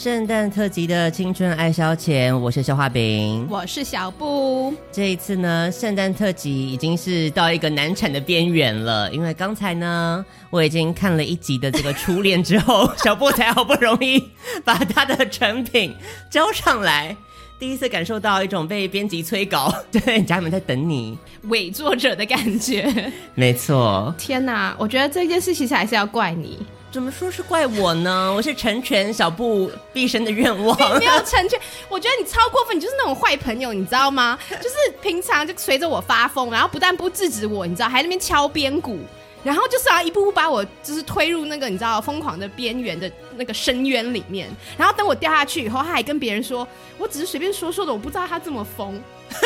[0.00, 4.72] 圣诞特辑的青春爱消遣，我是消化饼，我是小布。
[4.90, 14.26] 这一次呢，圣诞特辑已经是到一个难产的边缘了，因为刚才呢，我已经看了一集的这个初恋之后， 小布才好不容易
[14.64, 15.94] 把他的成品
[16.30, 17.14] 交上来。
[17.58, 21.18] 第一次感受到一种被编辑催稿， 对，家人们在等你，
[21.50, 23.12] 伪作者的感觉。
[23.34, 24.14] 没错。
[24.16, 26.56] 天哪，我觉得这件事其实还是要怪你。
[26.92, 28.32] 怎么说是怪我呢？
[28.34, 30.76] 我是成全小布毕生的愿望。
[30.98, 31.58] 没有成全，
[31.88, 34.36] 我觉得你超过分，你就是那种坏朋友，你知道吗？
[34.50, 38.98] 就是平常就随着我发疯，然后不但不制止我，你知道，还在那边敲边鼓。
[39.42, 48.88] 然后就是要一步步把我就是推入那个你知道疯狂的边缘的那个深渊里面，然后等我掉下去以后，他还跟别人说，我只是随便说说的，我不知道他这么疯，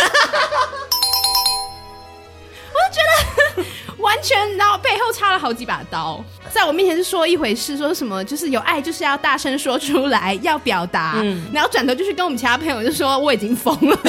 [2.74, 3.01] 我就觉
[3.57, 3.65] 得
[3.98, 13.99] 完全，然后背后插了好几把刀，在我面前是说一回事，说什么就是有爱就是要大声说出来，要表达，嗯，然后转头就是跟我们其他朋友就说我已经疯了。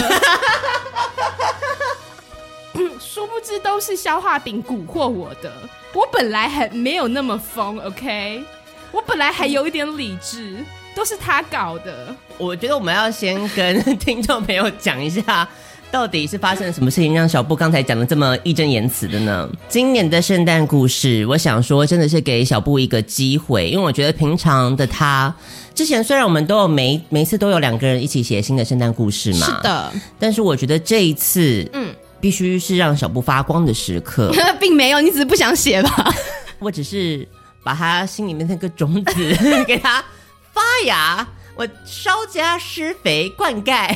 [2.99, 5.51] 殊不知都是消化饼蛊惑我的，
[5.93, 8.43] 我本来还没有那么疯，OK，
[8.91, 10.57] 我本来还有一点理智，
[10.93, 12.13] 都是他搞的。
[12.37, 15.47] 我觉得我们要先跟 听众朋友讲一下，
[15.95, 19.49] 到底是发生了什么事情，让小布刚才讲的这么义正言辞的呢？
[19.69, 25.33] 今年的圣诞故事，我想说真的是给小布一个机会，因为我觉得平常的他，
[25.73, 31.95] 之前虽然我们都有每每次都有两个人一起写新的圣诞故事嘛，是的，但是我觉得这一次，嗯。
[32.19, 36.13] 必须是让小布发光的时刻， 并没有，你只是不想写吧？
[36.59, 37.25] 我只是
[37.63, 39.37] 把他心里面那个种子
[39.67, 40.03] 给他
[40.51, 43.95] 发芽，我稍加施肥灌溉，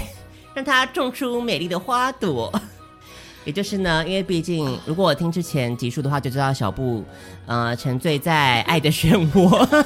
[0.53, 2.51] 让它种出美丽的花朵。
[3.45, 7.03] 也就是呢，因为毕竟如果我听之前集数的话，就知道小布
[7.47, 9.83] 呃沉醉在爱的漩涡。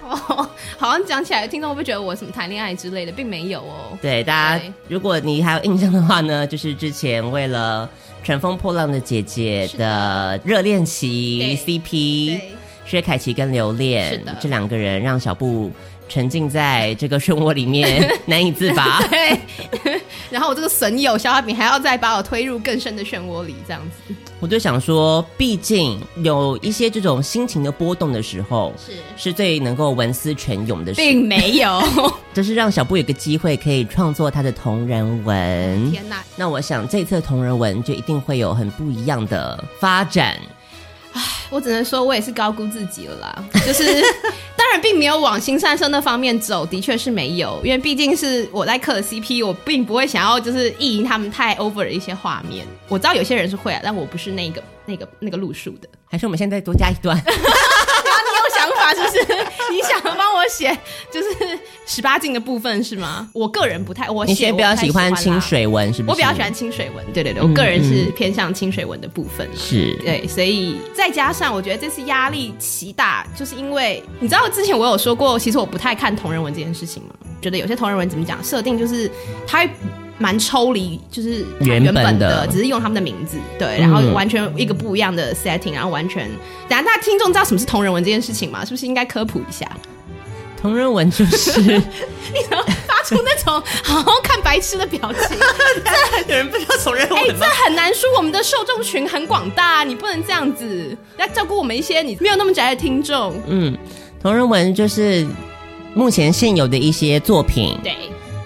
[0.08, 3.98] 哦，好像讲起来，听众会不会觉得我什么谈恋爱之类的，并没有哦。
[4.00, 7.88] 对，大家，如果你还有印象的话呢，就是之前为了
[8.26, 12.40] 《乘风破浪的姐姐》的热恋期 CP，
[12.86, 15.70] 薛凯琪跟刘恋这两个人，让小布。
[16.12, 19.40] 沉浸在这个漩涡里面 难以自拔，对。
[20.30, 24.14] 然后我这个损友消化饼还要再把我推入更深的漩涡里，这样子。
[24.40, 30.92] 我就想说，毕竟有一些这种心情的波动的时候，是是最能够文思泉涌的。
[30.94, 31.82] 并没有，
[32.34, 35.90] 这是让小布有个机会可以创作他的同人文。
[35.90, 36.22] 天哪！
[36.36, 40.36] 那我想这次的同人文就一定会有很不一样的发展。
[41.52, 43.44] 我只能说，我也是高估自己了啦。
[43.66, 43.84] 就是，
[44.56, 52.66] 当然并没有往新三生那方面走，的确是没有，因为毕竟是我在磕的 CP，我并不会想要就是意淫他们太 over 的一些画面。
[52.88, 55.88] 我知道有些人是会啊，但我不是那个那个那个路数的。
[56.06, 57.16] 还是我们现在多加一段？
[58.82, 59.18] 想法是
[59.70, 60.76] 你想帮我写
[61.10, 63.28] 就是十八禁的部分是吗？
[63.32, 66.10] 我个人不太，我写比较喜欢清水文，是不是？
[66.10, 79.10] 我比较喜欢清水文，对对对，我个人是偏向清水文的部分，是对，所以再加上我觉得这次压力极大，就是因为你知道之前我有说过，其实我不太看同人文这件事情嘛，觉得有些同人文怎么讲设定就是
[79.46, 79.68] 它。
[80.22, 86.30] 蛮抽离，就是原本的，本的只是用他们的名字，对，然后完全一个不一样的 setting，然后完全，
[86.68, 88.64] 等下大家听众知道什么是同人文这件事情吗？
[88.64, 89.68] 是不是应该科普一下？
[90.60, 95.36] 同人文就是 你能发出那种好好看白痴的表情，
[95.84, 97.24] 这有人不知道同人文吗？
[97.26, 103.34] 哎、欸，这很难说，我们的受众群很广大，你不能这样子，要照顾我们一些你没有那么宅的听众。
[103.48, 103.76] 嗯，
[104.22, 105.26] 同人文就是
[105.94, 107.96] 目前现有的一些作品，对。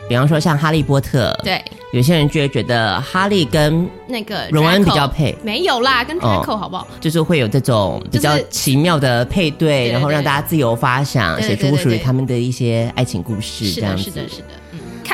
[0.08, 1.62] 比方说像哈利波特，对，
[1.92, 6.82] 有些人就会觉得哈利跟那个荣恩比较配，没有啦，跟 Draco 好不好？
[6.84, 14.04] 哦，就是会有这种比较奇妙的配对，就是，然后让大家自由发想，写出属于他们的一些爱情故事，这样子。
[14.04, 14.48] 是的，是的，是的。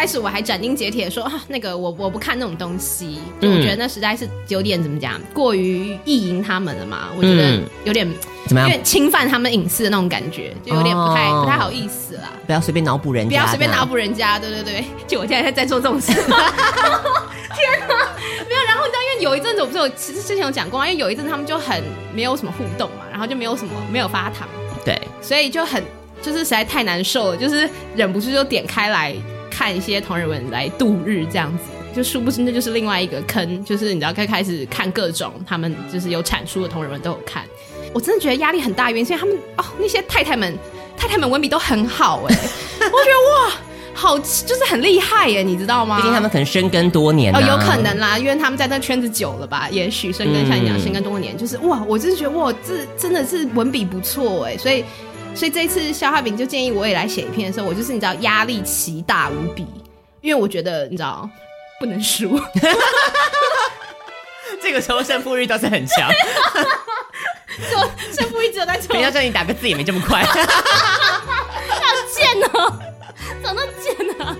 [0.02, 8.08] 嗯，开始我还斩钉截铁说啊，那个我我不看那种东西，就我觉得那实在是有点怎么讲，过于意淫他们了嘛，我觉得有点。
[8.48, 8.68] 怎么样？
[8.68, 12.32] 因为侵犯他们隐私的那种感觉，就有点不太、哦、不太好意思啦。
[12.44, 14.36] 不要随便脑补人家，不要随便脑补人家。
[14.36, 16.10] 对对对，就我现在在做这种事。
[16.12, 16.26] 天
[17.86, 17.94] 哪，
[18.48, 18.62] 没有。
[18.66, 21.80] 然后你知道，因为有一阵子我不是有，其实之前有讲过，因为有一阵他们就很
[22.12, 24.48] 没有什么互动嘛，然后就没有什么没有发糖，
[24.84, 25.80] 对，所以就很
[26.20, 29.14] 就是实在太难受了，就是忍不住就点开来
[29.62, 31.64] 看一些同人文来度日这样子。
[31.94, 37.44] 就殊不知那就是另外一个坑，就是你知道，开开始看各种他们就是有产出的同人文都有看。
[37.92, 40.58] 我真的觉得压力很大，原因是他们哦，那些太太们，
[40.96, 42.34] 太太们文笔都很好哎，
[42.80, 43.52] 我觉得哇，
[43.94, 45.98] 好就是很厉害耶，你知道吗？
[45.98, 54.82] 毕竟他们可能深耕多年、啊、哦，有可能啦，因为他们在那圈子久了吧，也许深耕像你讲深耕多年，就是哇，我真的觉得哇，这真的是文笔不错哎，所以
[55.34, 59.66] 所以这一次肖化饼就建议我也来写一篇的时候，我就是你知道压力奇大无比，
[60.20, 61.28] 因为我觉得你知道
[61.80, 62.40] 不能输，
[64.62, 66.08] 这个时候胜负欲倒是很强，
[67.70, 67.76] 就
[68.14, 70.32] 胜负欲只有在抽，人家叫你打个字也没这么快， 好
[72.14, 72.78] 贱哦，
[73.42, 74.36] 怎么那么贱呢？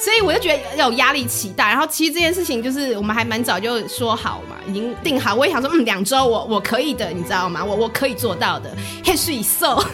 [0.00, 5.34] 所以我就觉得有压力期待，然后其实这件事情就是我们还蛮早就说好嘛，已经定好。
[5.34, 7.64] 我也想说，嗯，两周我我可以的，你知道吗？
[7.64, 8.70] 我我可以做到的。
[9.04, 9.84] 嘿，水瘦。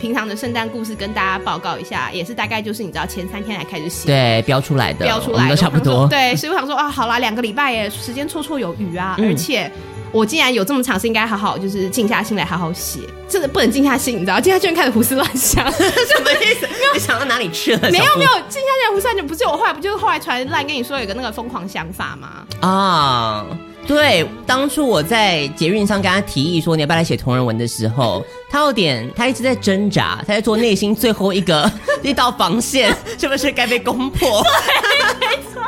[0.00, 6.08] 平常的圣诞故事跟大家报告一下，也是大概就是你知道前三天才开始写，对，标出来的，标出来的差不多。
[6.08, 9.70] 对，所以我想说啊，好啦，两个礼拜耶，时间绰绰有余啊，嗯、而且。
[10.12, 13.00] 我既然有这么长时间，应该好好就是静下心来好好写。
[13.28, 14.38] 真的不能静下心，你知道？
[14.38, 16.68] 静下心开始胡思乱想，什么意思？
[16.92, 17.90] 你想到哪里去了？
[17.90, 22.44] 没有没有，静下心胡思乱想，不是我后来不就是后来传烂跟你说有个那个疯狂想法吗？
[22.60, 23.46] 啊，
[23.86, 31.70] 对，当初我在捷运上跟他提议说你要不要来写同人文的时候，他有点，他一直在挣扎，他在做内心最后一个
[32.02, 34.42] 一道防线， 是不是该被攻破？
[34.42, 35.62] 对，没错，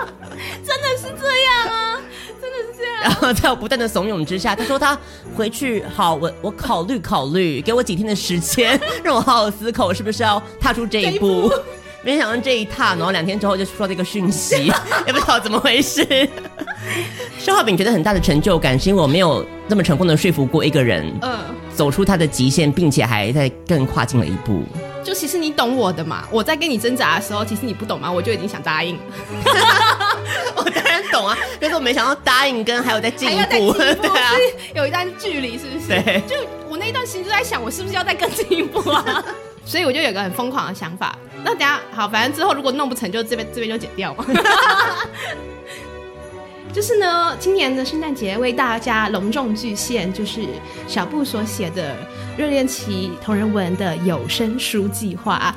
[0.66, 1.83] 真的是这样啊。
[3.04, 4.98] 然后在我不断的怂恿之下，他说他
[5.36, 11.52] 回去好，我我考虑考虑，给我几天的时间，让我好好思考，我是不是要踏出这一步。
[12.02, 14.72] 没想到这一踏，然后两天之后就收到这个讯息，
[15.06, 16.06] 也不知道怎么回事。
[17.38, 21.38] 消化饼觉得很大的成就感，是因为我没有那么成功的说服过一个人，嗯，
[21.74, 24.62] 走出他的极限，并且还在更跨进了一步。
[25.04, 28.10] 就其实你懂我的嘛，我在跟你挣扎的时候，其实你不懂吗？
[28.10, 28.98] 我就已经想答应。
[30.56, 34.32] 我当然懂啊，但是我没想到答应跟还有在进一步， 对啊，
[34.74, 35.88] 有一段距离，是不是？
[35.88, 36.34] 对，就
[36.68, 39.22] 我那一段时间就在想，我是不是要再更进一步啊？
[39.66, 41.16] 所以我就有个很疯狂的想法。
[41.42, 44.24] 那等下好，反正之后如果弄不成就，就这边这边就剪掉嘛。
[46.74, 50.40] 就是呢，今年的圣诞节为大家隆重巨献，就是
[50.88, 51.92] 小布所写的
[52.36, 55.54] 《热恋期同人文》的有声书计划。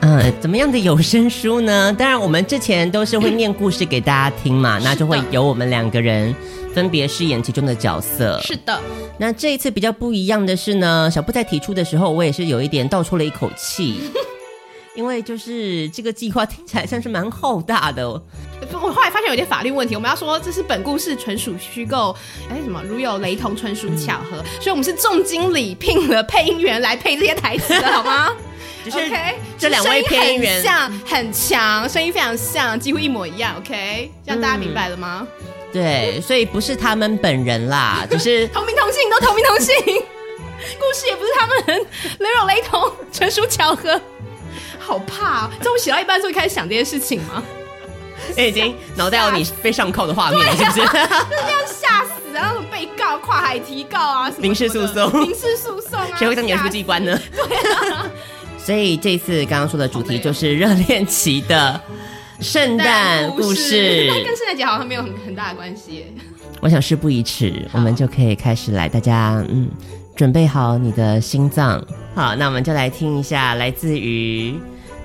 [0.00, 1.90] 嗯，怎么样的有声书呢？
[1.98, 6.36] 当然，我们之前都是会念故事给大家听嘛，那就会由我们两个人
[6.74, 8.38] 分别饰演其中的角色。
[8.42, 8.78] 是的。
[9.16, 14.02] 那这一次比较不一样的是呢，小布在提出的时候，我也是有一点倒抽了一口气。
[14.98, 19.94] 因为就是这个计划听起来像是蛮浩大的，我后来发现有点法律问题。
[19.94, 22.12] 我们要说这是本故事纯属虚构，
[22.50, 24.38] 哎，什么如有雷同，纯属巧合。
[24.38, 28.34] 嗯、所以我们是重金礼聘了配音员来配这些台词的，好吗？
[28.84, 33.54] 就是 OK，这两位配音员很像很强，声音非常像，几乎一模一样。
[33.58, 35.24] OK，这样大家明白了吗？
[35.40, 39.76] 嗯、对，所以不是他们本人啦， 就是同名同姓都同名同姓，
[40.76, 41.86] 故事也不是他们人，
[42.18, 44.00] 雷有雷同，纯属巧合。
[44.88, 45.50] 好怕、啊！
[45.60, 47.42] 在我写到一半的时候，开始想这件事情吗？
[48.38, 50.76] 已经脑袋有你被上铐的画面了，是不是？
[50.78, 52.48] 就是这样吓死啊！
[52.48, 57.20] 那种被告跨海提告啊，民事诉讼，民事诉讼啊，谁会当你的书记官呢？
[57.34, 58.06] 对啊。
[58.58, 61.78] 所以这次刚刚说的主题就是热恋期的
[62.40, 66.06] 圣诞故事，但跟圣诞节好像没有很很大的关系。
[66.60, 69.68] 我想事不宜迟，我们就可以开始来，大家嗯，
[70.16, 71.84] 准备好你的心脏。
[72.14, 74.58] 好，那我们就来听一下来自于。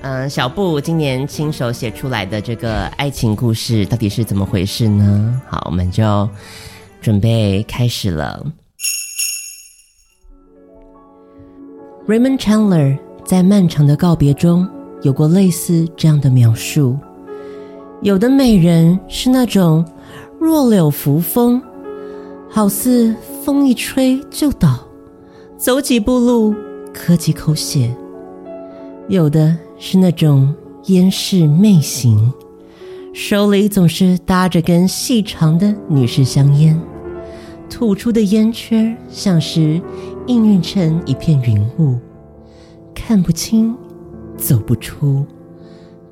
[0.03, 5.41] 嗯，小布今年亲手写出来的这个爱情故事到底是怎么回事呢？
[5.47, 6.29] 好，我们就
[6.99, 8.45] 准备开始了。
[12.05, 14.67] Raymond Chandler 在漫长的告别中
[15.03, 16.97] 有过类似这样的描述：
[18.01, 19.85] 有的美人是那种
[20.37, 21.61] 弱柳扶风，
[22.49, 24.85] 好似风一吹就倒，
[25.55, 26.53] 走几步路
[26.93, 27.89] 咳几口血；
[29.07, 29.57] 有的。
[29.85, 32.31] 是那种烟势媚行，
[33.13, 36.79] 手里总是搭着根细长的女士香烟，
[37.69, 39.81] 吐出的烟圈像是
[40.25, 41.99] 氤氲成一片云雾，
[42.95, 43.75] 看不清，
[44.37, 45.25] 走不出，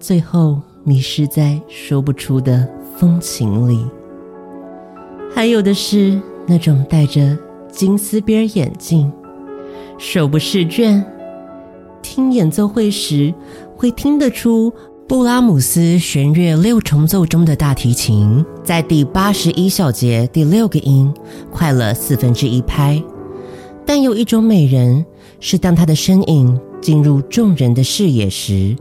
[0.01, 3.79] 最后迷失在说不出的风情里。
[5.33, 7.37] 还有的是那种戴着
[7.71, 9.09] 金丝边眼镜，
[9.97, 11.01] 手不释卷。
[12.01, 13.33] 听演奏会时，
[13.75, 14.71] 会听得出
[15.07, 21.13] 布拉姆斯弦乐六重奏中的大提琴在第八十一小节第六个音
[21.51, 23.01] 快了四分之一拍。
[23.85, 25.05] 但有一种美人，
[25.39, 28.75] 是当她的身影进入众人的视野时，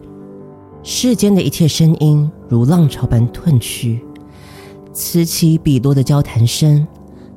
[0.83, 4.00] 世间的一切声音如浪潮般褪去，
[4.93, 6.87] 此起彼落的交谈声，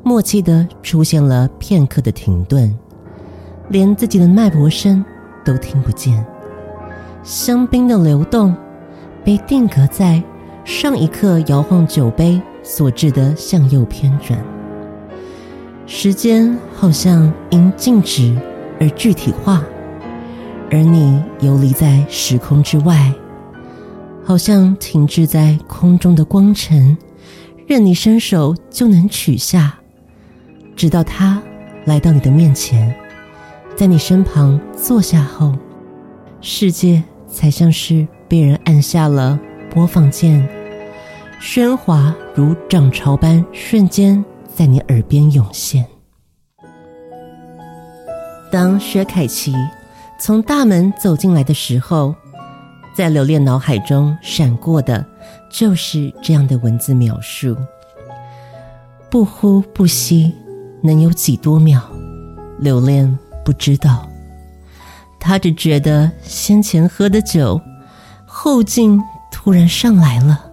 [0.03, 2.73] 默契的出现了片刻的停顿，
[3.69, 5.03] 连自己的脉搏声。
[5.43, 6.25] 都听不见，
[7.23, 8.55] 香槟的流动
[9.23, 10.21] 被定格在
[10.65, 14.39] 上一刻摇晃酒杯所致的向右偏转。
[15.85, 18.35] 时间好像因静止
[18.79, 19.61] 而具体化，
[20.71, 23.13] 而你游离在时空之外，
[24.23, 26.97] 好像停滞在空中的光尘，
[27.67, 29.77] 任你伸手就能取下，
[30.75, 31.41] 直到它
[31.85, 32.95] 来到你的面前，
[33.75, 35.51] 在你身旁坐下后，
[36.41, 39.37] 世界才像是被人按下了
[39.71, 40.47] 播放键，
[41.41, 45.85] 喧哗如涨潮般瞬间在你耳边涌现。
[48.51, 49.53] 当薛凯琪
[50.19, 52.13] 从大门走进来的时候，
[52.95, 55.03] 在留恋脑海中闪过的，
[55.49, 57.57] 就是这样的文字描述：
[59.09, 60.31] 不呼不吸，
[60.83, 61.81] 能有几多秒？
[62.59, 64.07] 留恋不知道，
[65.19, 67.59] 他只觉得先前喝的酒，
[68.25, 70.45] 后劲突然上来了。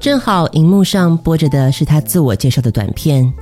[0.00, 3.32] 正好荧幕上播着的是他自我介绍的短片，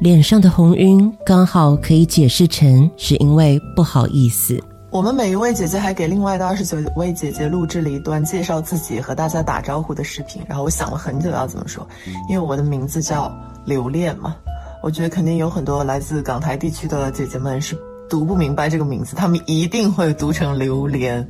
[0.00, 4.60] 脸上的红晕刚好可以解释成是因为不好意思。
[4.90, 11.86] 我们每一位姐姐还给另外的二十九位姐姐录制了一段介绍自己和大家打招呼的视频，然后我想了很久要怎么说，
[12.28, 13.32] 因为我的名字叫
[13.64, 14.36] 留恋嘛，
[14.84, 17.74] 我觉得肯定有很多来自港台地区的姐姐们是
[18.06, 21.26] 读不明白这个名字，她们一定会读成榴莲，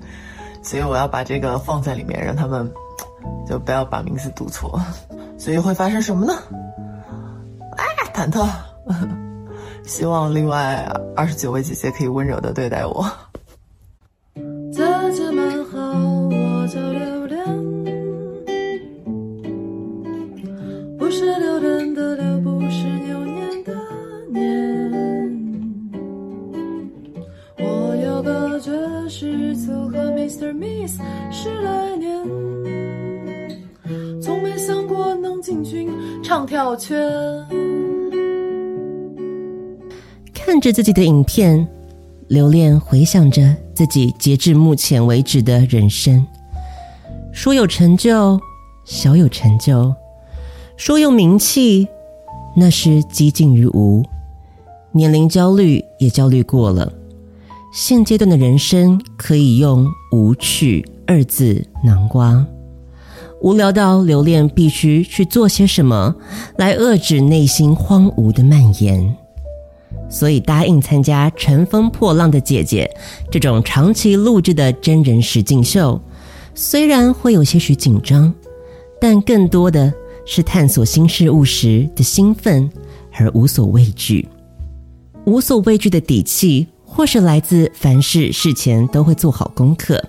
[0.61, 2.69] 所以我要把这个放在里面，让他们
[3.47, 4.81] 就不要把名字读错。
[5.39, 6.35] 所以会发生什么呢？
[7.77, 8.45] 哎，忐忑。
[9.87, 10.85] 希望另外
[11.15, 13.09] 二十九位姐姐可以温柔的对待我。
[40.65, 41.69] 着自己的影片，
[42.29, 46.27] 留恋回想着自己截至目前为止的人生。
[47.33, 48.41] 说有成就，
[48.87, 49.95] 小有成就；
[50.79, 51.87] 说有名气，
[52.57, 54.03] 那是几近于无。
[54.93, 56.91] 年龄焦虑也焦虑过了。
[57.75, 62.47] 现阶段的人生可以用无趣二字囊括。
[63.43, 66.15] 无聊到留恋，必须去做些什么
[66.57, 69.15] 来遏制内心荒芜的蔓延，
[70.15, 72.89] 所以答应参加《乘风破浪的姐姐》
[73.33, 76.01] 这种长期录制的真人实境秀。
[76.55, 78.33] 虽然会有些许紧张，
[79.01, 79.93] 但更多的
[80.25, 82.71] 是探索新事物时的兴奋
[83.13, 84.29] 而无所畏惧。
[85.25, 90.01] 无所畏惧的底气，或是来自凡事事前都会做好功课。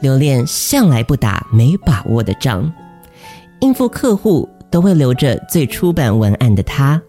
[0.00, 2.72] 留恋向来不打没把握的仗，
[3.60, 7.00] 应付客户都会留着最初版文案的他，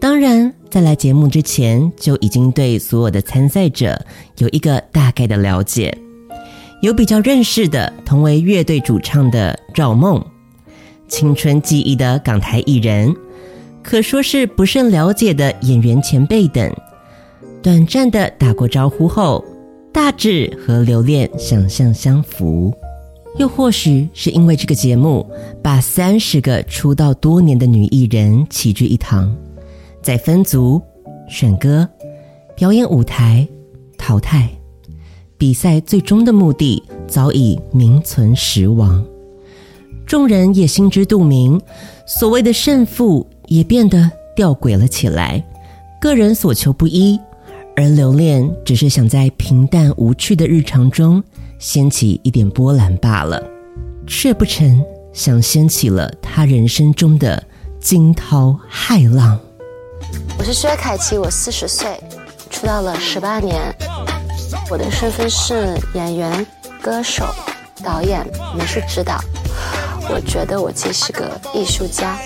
[0.00, 4.00] 当然在来节目之前就已经对所有的参赛者
[4.38, 5.96] 有一个大概的了解，
[6.80, 10.24] 有比较认识的同为乐队主唱的赵梦，
[11.08, 13.12] 青春记忆的港台艺人，
[13.82, 16.72] 可说是不甚了解的演员前辈等，
[17.60, 19.44] 短暂的打过招呼后。
[19.92, 22.72] 大致和留恋想象相符，
[23.38, 25.28] 又或许是因为这个节目
[25.64, 29.36] 把三十个出道多年的女艺人齐聚一堂，
[30.02, 30.80] 再分组
[31.28, 31.88] 选歌、
[32.56, 33.46] 表演舞台、
[33.98, 34.48] 淘汰
[35.36, 39.04] 比赛，最终的目的早已名存实亡。
[40.06, 41.60] 众人也心知肚明，
[42.06, 45.44] 所谓的胜负也变得吊诡了起来，
[46.00, 47.18] 个人所求不一。
[47.76, 51.22] 而留恋只是想在平淡无趣的日常中
[51.58, 53.42] 掀起一点波澜罢了，
[54.06, 57.42] 却不成想掀起了他人生中的
[57.78, 59.38] 惊涛骇浪。
[60.38, 61.98] 我是薛凯琪，我四十岁，
[62.50, 63.60] 出道了十八年，
[64.70, 66.46] 我的身份是演员、
[66.82, 67.24] 歌手、
[67.84, 68.26] 导演、
[68.56, 69.18] 美术指导。
[70.08, 72.18] 我觉得我既是个艺术家。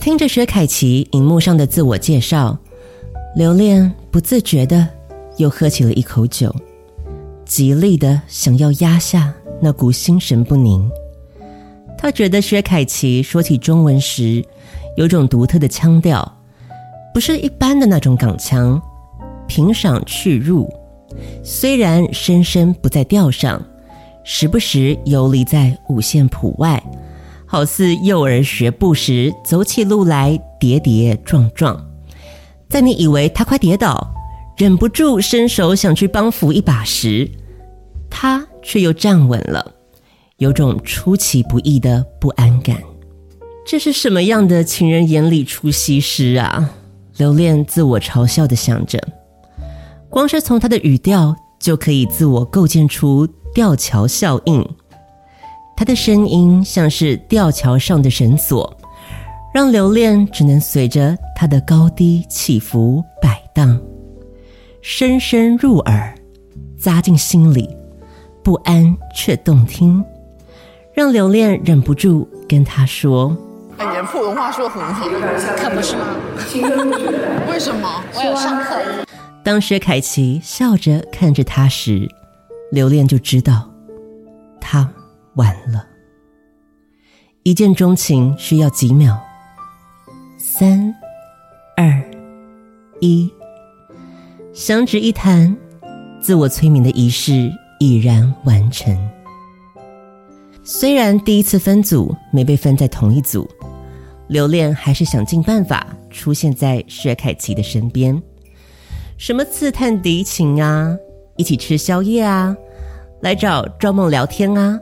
[0.00, 2.56] 听着薛凯琪荧幕上的自我介绍。
[3.34, 4.86] 留恋不自觉的
[5.38, 6.54] 又喝起了一口酒，
[7.44, 10.88] 极力的想要压下那股心神不宁。
[11.98, 14.44] 他觉得薛凯琪说起中文时
[14.96, 16.40] 有种独特的腔调，
[17.12, 18.80] 不是一般的那种港腔，
[19.46, 20.72] 平赏去入。
[21.42, 23.62] 虽然声声不在调上，
[24.24, 26.82] 时不时游离在五线谱外，
[27.46, 31.88] 好似幼儿学步时走起路来跌跌撞撞。
[32.68, 34.12] 在你以为他快跌倒，
[34.56, 37.30] 忍不住伸手想去帮扶一把时，
[38.08, 39.72] 他却又站稳了，
[40.38, 42.76] 有种出其不意的不安感。
[43.66, 46.70] 这是什么样的情人眼里出西施啊？
[47.16, 49.00] 留恋自我嘲笑的想着。
[50.10, 54.64] 光是从他的语调就可以自我构建出吊桥效应。
[55.76, 58.76] 他的声音像是吊桥上的绳索，
[59.52, 63.80] 让留恋只能随着他的高低起伏摆荡，
[64.82, 66.14] 深深入耳，
[66.78, 67.68] 扎进心里，
[68.42, 70.04] 不安却动听，
[70.92, 73.36] 让留恋忍不住跟他说
[73.84, 76.16] ：“哎，你普通话说得很好，可不是吗？
[77.50, 78.02] 为什么？
[78.14, 78.80] 我有上课。”
[79.44, 82.08] 当薛凯琪笑着看着他时，
[82.72, 83.70] 留恋就知道
[84.60, 84.88] 他。
[85.34, 85.84] 完了，
[87.42, 89.18] 一见钟情需要几秒？
[90.38, 90.94] 三、
[91.76, 92.00] 二、
[93.00, 93.28] 一，
[94.52, 95.56] 相指一弹，
[96.20, 97.50] 自我催眠的仪式
[97.80, 98.96] 已然完成。
[100.62, 103.50] 虽然第一次分组没被分在同一组，
[104.34, 108.20] 留恋还是想尽办法出现在薛凯琪的身边，
[109.16, 110.92] 什么刺探敌情啊，
[111.36, 112.56] 一起吃宵夜啊，
[113.20, 114.76] 来找赵梦聊天啊。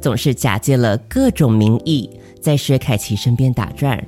[0.00, 2.08] 总是假借了各种名义，
[2.40, 4.02] 在薛凯琪身边打转，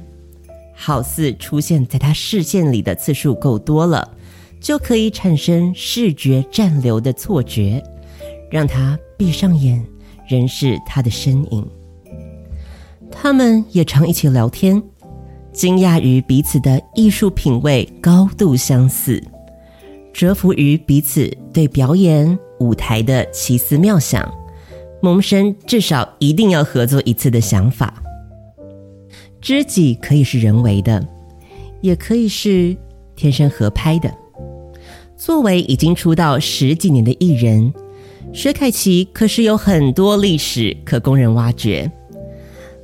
[0.75, 4.17] 好似出现在他视线里的次数够多了，
[4.59, 7.83] 就可以产生视觉暂留的错觉，
[8.51, 9.85] 让他闭上眼，
[10.27, 11.71] 仍是他的身影。
[13.13, 14.83] 他们也常一起聊天，
[15.53, 19.23] 惊讶于彼此的艺术品味高度相似，
[20.13, 24.29] 折服于彼此对表演舞台的奇思妙想。
[25.01, 27.93] 萌生至少一定要合作一次的想法。
[29.41, 31.05] 知己可以是人为的，
[31.81, 32.77] 也可以是
[33.17, 34.13] 天生合拍的。
[35.17, 37.73] 作为已经出道十几年的艺人，
[38.33, 41.91] 薛凯琪可是有很多历史可供人挖掘。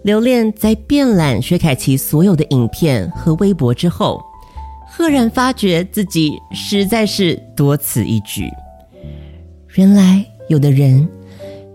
[0.09, 4.19] 留恋在遍览薛凯琪所有的影片和微博之后，
[4.89, 8.49] 赫然发觉自己实在是多此一举。
[9.75, 11.07] 原来有的人。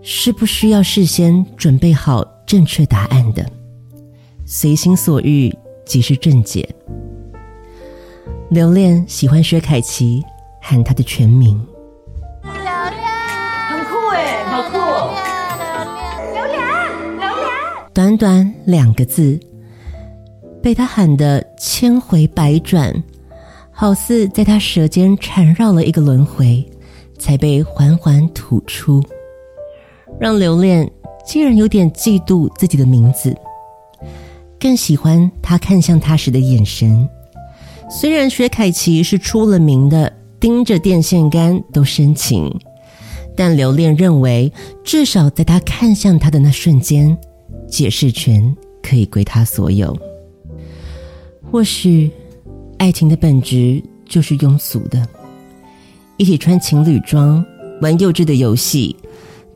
[0.06, 3.46] 是不需要事先准备好正确答案的，
[4.44, 5.50] 随心所欲
[5.86, 6.68] 即是正解。
[8.50, 10.22] 留恋喜欢薛凯琪，
[10.60, 11.58] 喊她的全名。
[17.94, 19.38] 短短两个字，
[20.60, 22.92] 被他喊得千回百转，
[23.70, 26.68] 好似在他舌尖缠绕了一个轮回，
[27.20, 29.00] 才被缓缓吐出。
[30.18, 30.90] 让留恋
[31.24, 33.32] 竟然有点嫉妒自己的名字，
[34.58, 37.08] 更喜欢他看向他时的眼神。
[37.88, 42.52] 虽然薛凯琪是出了名的盯着电线杆都深情，
[43.36, 44.52] 但留恋认为，
[44.82, 47.16] 至少在他看向他的那瞬间，
[47.74, 49.98] 解释权可以归他所有。
[51.50, 52.08] 或许，
[52.78, 55.04] 爱情的本质就是庸俗的，
[56.16, 57.44] 一起穿情侣装，
[57.80, 58.94] 玩幼稚的游戏。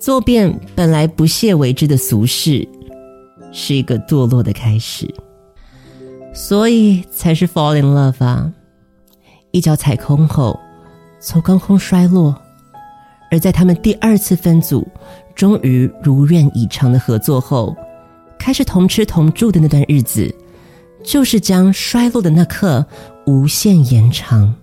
[0.00, 2.66] 做遍本来不屑为之的俗事，
[3.52, 5.08] 是一个堕落的开始，
[6.34, 8.52] 所以才是 fall in love 啊！
[9.52, 10.58] 一脚踩空后，
[11.20, 12.36] 从高空摔落，
[13.30, 14.86] 而在他们第二次分组，
[15.36, 17.76] 终于如愿以偿的合作后，
[18.38, 20.34] 开始同吃同住的那段日子，
[21.02, 22.86] 就是将衰落的那刻
[23.26, 24.54] 无限延长，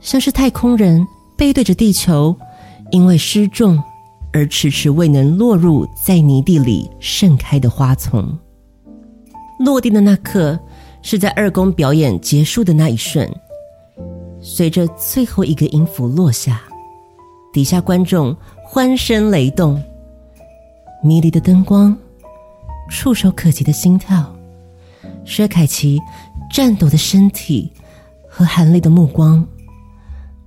[0.00, 2.36] 像是太空人背对着地球，
[2.90, 3.82] 因为失重。
[4.32, 8.38] 而迟迟未能落入在泥地里盛开的花丛。
[9.58, 10.56] 落地的那刻，
[11.02, 13.28] 是在二宫表演结束的那一瞬，
[14.40, 16.62] 随着最后一个音符落下，
[17.52, 19.82] 底下观众欢声雷动，
[21.02, 21.98] 迷离的灯光，
[22.90, 24.30] 触手可及的心跳，
[25.24, 25.98] 薛凯琪
[26.52, 27.72] 颤抖的身体
[28.28, 29.46] 和含泪的目光，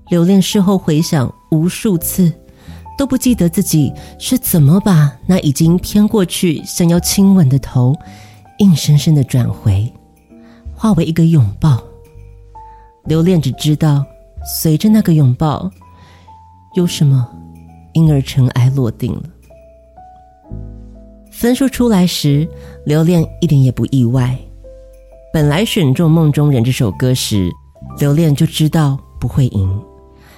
[0.09, 2.31] 留恋事后回想无数次。
[2.95, 7.97] 都不记得自己是怎么把那已经偏过去想要亲吻的头，
[8.59, 9.91] 硬生生的转回，
[10.75, 11.81] 化为一个拥抱。
[13.05, 14.05] 留恋只知道，
[14.45, 15.71] 随着那个拥抱，
[16.75, 17.27] 有什么
[17.93, 19.23] 因而尘埃落定了。
[21.43, 22.47] 分数出来时，
[22.85, 24.33] 留恋一点也不意外。
[25.33, 27.51] 本来选中《梦中人》这首歌时，
[27.99, 29.83] 留恋就知道不会赢。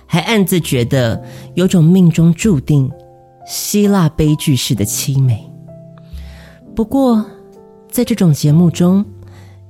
[0.07, 2.91] 还暗自觉得有种命中注定、
[3.45, 5.47] 希腊悲剧式的凄美。
[6.75, 7.23] 不过，
[7.91, 9.05] 在这种节目中，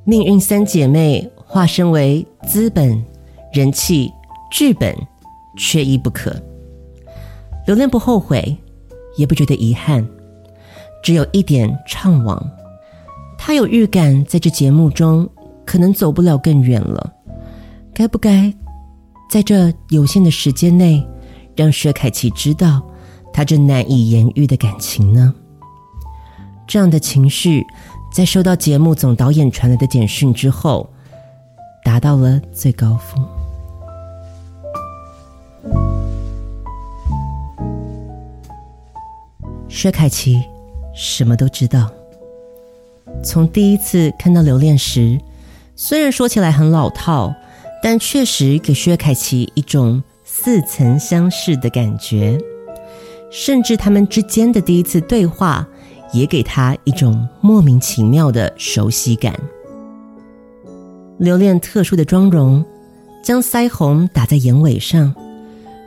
[0.05, 3.03] 命运三姐妹化身为资本、
[3.51, 4.09] 人气、
[4.49, 4.95] 剧本，
[5.57, 6.33] 缺一不可。
[7.67, 8.55] 留恋不后悔，
[9.17, 10.07] 也不觉得遗憾，
[11.05, 12.35] 只有一点怅惘。
[13.37, 15.29] 他有预感，在这节目中
[15.63, 17.13] 可能走不了更远了。
[17.93, 18.51] 该不该？
[19.29, 21.07] 在这有限的时间内，
[21.55, 22.81] 让薛凯琪知道
[23.31, 25.31] 他这难以言喻的感情呢？
[26.65, 27.63] 这样的情绪，
[28.11, 30.89] 在收到节目总导演传来的简讯之后，
[31.83, 33.23] 达到了最高峰。
[39.69, 40.41] 薛凯琪
[40.95, 41.91] 什么都知道。
[43.23, 45.19] 从第一次看到留恋时，
[45.75, 47.33] 虽然说起来很老套，
[47.83, 52.39] 但确实给薛凯琪一种似曾相识的感觉。
[53.29, 55.67] 甚至他们之间的第一次对话，
[56.13, 59.37] 也给他一种莫名其妙的熟悉感。
[61.17, 62.63] 留恋特殊的妆容，
[63.21, 65.13] 将腮红打在眼尾上，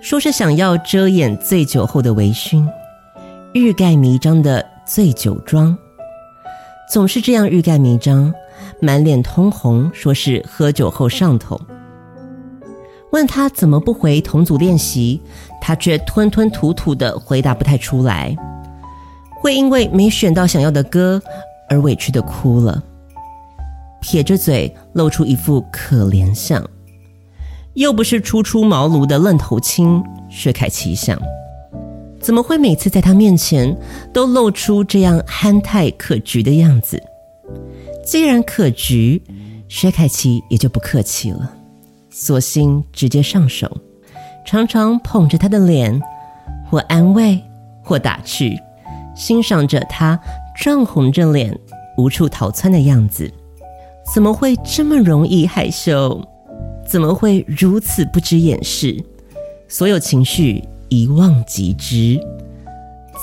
[0.02, 2.66] 说是想要遮掩醉酒后的微醺，
[3.54, 5.76] 欲盖弥彰的醉酒妆。
[6.90, 8.32] 总是这样欲盖弥彰，
[8.80, 11.60] 满脸通红，说是喝酒后上头。
[13.12, 15.20] 问他怎么不回同组练习，
[15.60, 18.34] 他却吞吞吐吐的回答不太出来。
[19.40, 21.22] 会因为没选到想要的歌
[21.68, 22.82] 而委屈的哭了，
[24.00, 26.64] 撇着嘴露出一副可怜相。
[27.74, 31.20] 又不是初出茅庐的愣头青，薛凯琪想。
[32.20, 33.76] 怎么会每次在他面前
[34.12, 37.02] 都露出这样憨态可掬的样子？
[38.04, 39.20] 既然可掬，
[39.68, 41.54] 薛凯琪也就不客气了，
[42.10, 43.70] 索性直接上手，
[44.44, 46.00] 常常捧着他的脸，
[46.68, 47.38] 或安慰，
[47.82, 48.58] 或打趣，
[49.14, 50.18] 欣赏着他
[50.60, 51.56] 涨红着脸、
[51.96, 53.30] 无处逃窜的样子。
[54.14, 56.20] 怎么会这么容易害羞？
[56.86, 58.96] 怎么会如此不知掩饰？
[59.68, 60.64] 所有情绪。
[60.88, 62.18] 一望即知，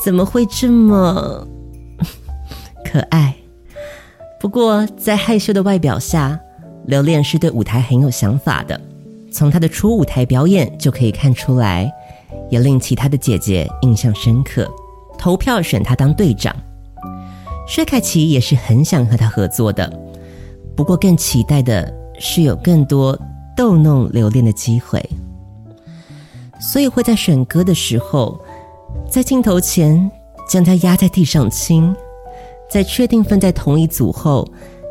[0.04, 1.48] 怎么会这么
[2.86, 3.36] 可爱？
[4.40, 6.40] 不过，在害羞的外表下，
[6.86, 8.80] 留恋是对舞台很有想法的。
[9.32, 11.92] 从她的初舞台表演就可以看出来，
[12.50, 14.70] 也令其他的姐姐印象深刻，
[15.18, 16.56] 投票选她当队长。
[17.68, 19.92] 薛凯琪也是很想和她合作的，
[20.76, 23.20] 不过更期待的是有更多
[23.58, 25.04] 逗弄留恋的机会。
[26.60, 28.40] 所以会在选歌的时候，
[29.10, 30.10] 在镜头前
[30.50, 31.96] 将它压在地上亲，
[32.70, 34.48] 在确定分在同一组后，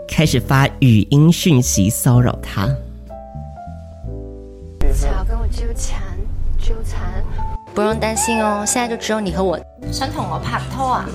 [0.08, 2.66] 开始发语音讯息骚扰他。
[4.92, 6.00] 少跟我纠缠
[6.58, 7.24] 纠缠，
[7.74, 9.58] 不用担心哦，现在就只有你和我。
[9.90, 11.08] 想同我拍拖啊？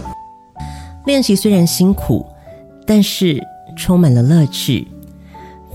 [1.05, 2.25] 练习虽然辛苦，
[2.85, 3.41] 但是
[3.77, 4.87] 充满了乐趣，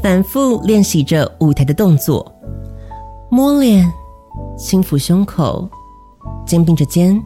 [0.03, 2.31] 反复练习着舞台的动作，
[3.31, 3.91] 摸脸。
[4.57, 5.69] 轻抚胸口，
[6.47, 7.21] 肩并着肩，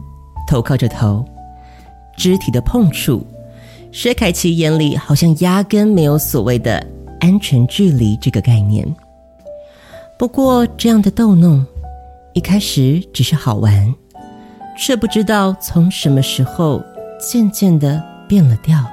[0.47, 1.23] 头靠着头，
[2.17, 3.25] 肢体的碰触，
[3.91, 6.85] 薛凯琪眼里好像压根没有所谓的
[7.19, 8.85] 安全距离这个概念。
[10.17, 11.65] 不过这样的逗弄，
[12.33, 13.93] 一开始只是好玩，
[14.77, 16.83] 却不知道从什么时候
[17.19, 18.83] 渐渐的变了调。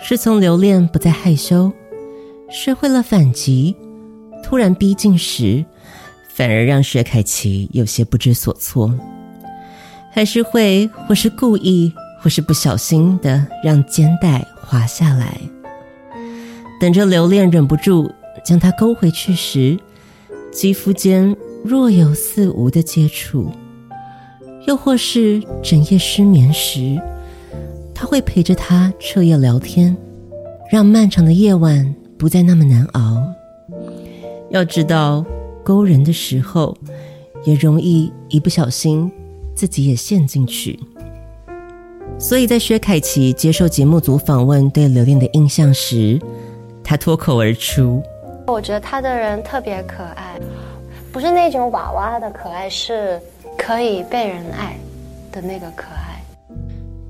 [0.00, 1.72] 是从留恋不再害羞，
[2.50, 3.76] 学会了反击，
[4.42, 5.64] 突然逼近时。
[6.38, 8.94] 反而让薛凯琪有些不知所措，
[10.12, 15.36] 还是会或是故意或是不小心的让肩带滑下来。
[16.80, 18.08] 等着留恋忍不住
[18.44, 19.76] 将它勾回去时，
[20.52, 23.50] 肌肤间若有似无的接触，
[24.68, 26.96] 又或是整夜失眠时，
[27.92, 29.96] 他会陪着他彻夜聊天，
[30.70, 33.20] 让漫长的夜晚不再那么难熬。
[34.50, 35.26] 要知道。
[35.68, 36.74] 勾人的时候，
[37.44, 39.12] 也容易一不小心
[39.54, 40.80] 自己也陷进去。
[42.18, 46.18] 所以在薛凯琪接受节目组访问对刘恋的印象时，
[46.82, 48.02] 他脱口而出
[48.48, 50.40] ：“我觉得他的人特别可爱，
[51.12, 53.20] 不是那种娃娃的可爱，是
[53.58, 54.74] 可以被人爱
[55.30, 56.24] 的那个可爱。”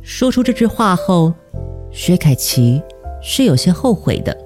[0.03, 1.33] 说出这句话后，
[1.93, 2.83] 薛凯琪
[3.23, 4.37] 是有些后悔的。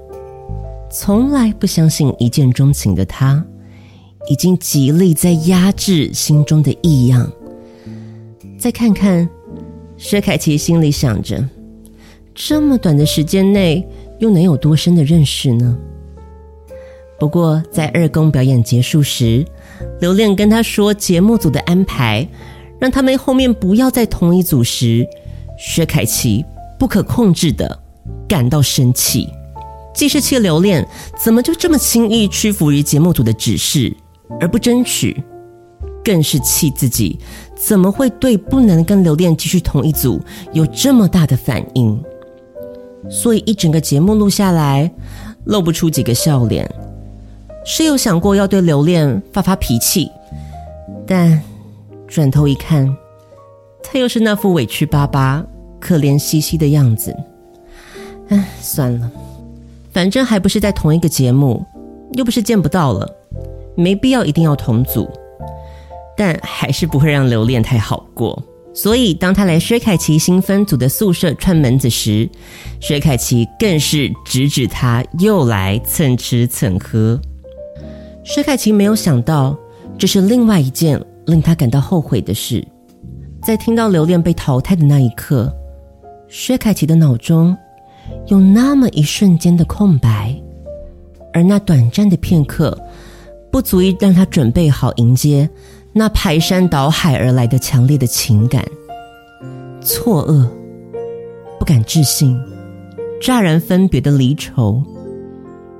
[0.90, 3.42] 从来不相信一见钟情的他。
[4.28, 7.30] 已经极力在压制心中的异样。
[8.58, 9.28] 再看看，
[9.96, 11.48] 薛凯琪心里想着：
[12.34, 13.86] 这么短的时间内，
[14.18, 15.76] 又能有多深的认识呢？
[17.18, 19.44] 不过，在二公表演结束时，
[20.00, 22.26] 留恋跟他说节目组的安排，
[22.80, 25.06] 让他们后面不要在同一组时，
[25.58, 26.44] 薛凯琪
[26.78, 27.80] 不可控制的
[28.28, 29.28] 感到生气。
[29.94, 30.84] 既是气留恋，
[31.22, 33.94] 怎么就这么轻易屈服于节目组的指示？
[34.40, 35.22] 而不争取，
[36.04, 37.18] 更是气自己
[37.54, 40.20] 怎么会对不能跟留恋继续同一组
[40.52, 42.02] 有这么大的反应。
[43.10, 44.90] 所以一整个节目录下来，
[45.44, 46.68] 露不出几个笑脸，
[47.64, 50.08] 是有想过要对留恋发发脾气，
[51.06, 51.42] 但
[52.06, 52.96] 转头一看，
[53.82, 55.44] 他又是那副委屈巴巴、
[55.80, 57.14] 可怜兮兮的样子。
[58.28, 59.10] 唉，算了，
[59.90, 61.64] 反正还不是在同一个节目，
[62.12, 63.10] 又不是见不到了，
[63.76, 65.08] 没必要一定要同组。
[66.16, 68.40] 但还是不会让留恋太好过。
[68.74, 72.28] 所以，当他来薛凯琪新分组的宿舍串门子时，
[72.80, 77.20] 薛凯琪更是直指他又来蹭吃蹭喝。
[78.24, 79.58] 薛凯琪没有想到，
[79.98, 82.66] 这是另外一件令他感到后悔的事。
[83.42, 85.52] 在听到留恋被淘汰的那一刻，
[86.28, 87.56] 薛凯琪的脑中
[88.28, 90.34] 有那么一瞬间的空白，
[91.34, 92.78] 而那短暂的片刻，
[93.52, 95.48] 不足以让他准备好迎接。
[95.92, 98.66] 那排山倒海而来的强烈的情感，
[99.82, 100.48] 错愕、
[101.58, 102.40] 不敢置信、
[103.20, 104.82] 乍然分别的离愁，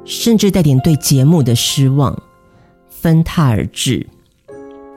[0.05, 2.15] 甚至带点对节目的失望，
[2.91, 4.07] 纷沓而至。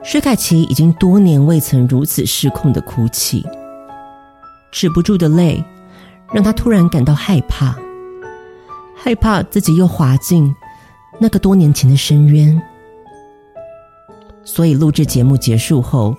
[0.04, 3.42] 薛凯琪已经多年未曾如此失控的哭泣，
[4.70, 5.64] 止不住的泪，
[6.30, 7.74] 让他突然感到害怕，
[8.94, 10.54] 害怕自己又滑进
[11.18, 12.60] 那个多年前的深渊。
[14.44, 16.14] 所以录制节目结束后，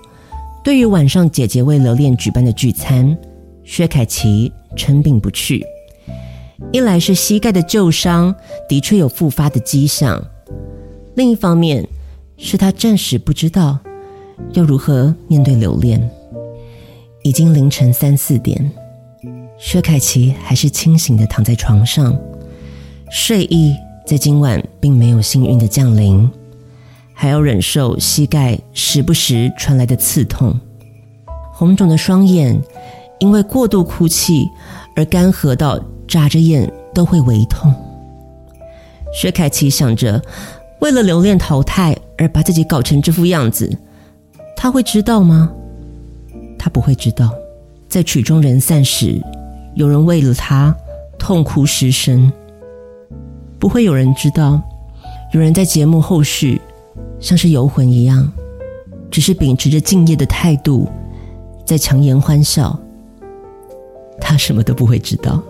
[0.62, 3.16] 对于晚上姐姐为留恋举办的聚餐，
[3.64, 5.64] 薛凯琪称病不去。
[6.72, 8.34] 一来是膝盖的旧伤
[8.68, 10.22] 的确有复发的迹象，
[11.14, 11.86] 另一方面
[12.36, 13.78] 是他暂时不知道
[14.52, 16.10] 要如何面对留恋。
[17.22, 18.70] 已经凌晨三四点，
[19.58, 22.16] 薛凯琪还是清醒的躺在床上，
[23.10, 23.74] 睡意
[24.08, 26.26] 在今晚并没有幸运的降临。
[27.12, 30.58] 还要忍受膝盖时不时传来的刺痛，
[31.52, 32.58] 红肿的双眼
[33.18, 34.48] 因为过度哭泣
[34.96, 37.70] 而干涸到眨着眼都会微痛。
[39.12, 40.22] 薛凯琪想着，
[40.80, 43.70] 为了留恋淘汰而把自己搞成这副样子，
[44.56, 45.52] 他会知道吗？
[46.58, 47.30] 他不会知道，
[47.90, 49.20] 在曲终人散时，
[49.74, 50.74] 有人为了他
[51.18, 52.32] 痛哭失声。
[53.58, 54.60] 不会有人知道，
[55.32, 56.60] 有人在节目后续。
[57.20, 58.30] 像是游魂一样，
[59.10, 60.88] 只是秉持着敬业的态度，
[61.64, 62.78] 在强颜欢笑。
[64.20, 65.42] 他什么都不会知道。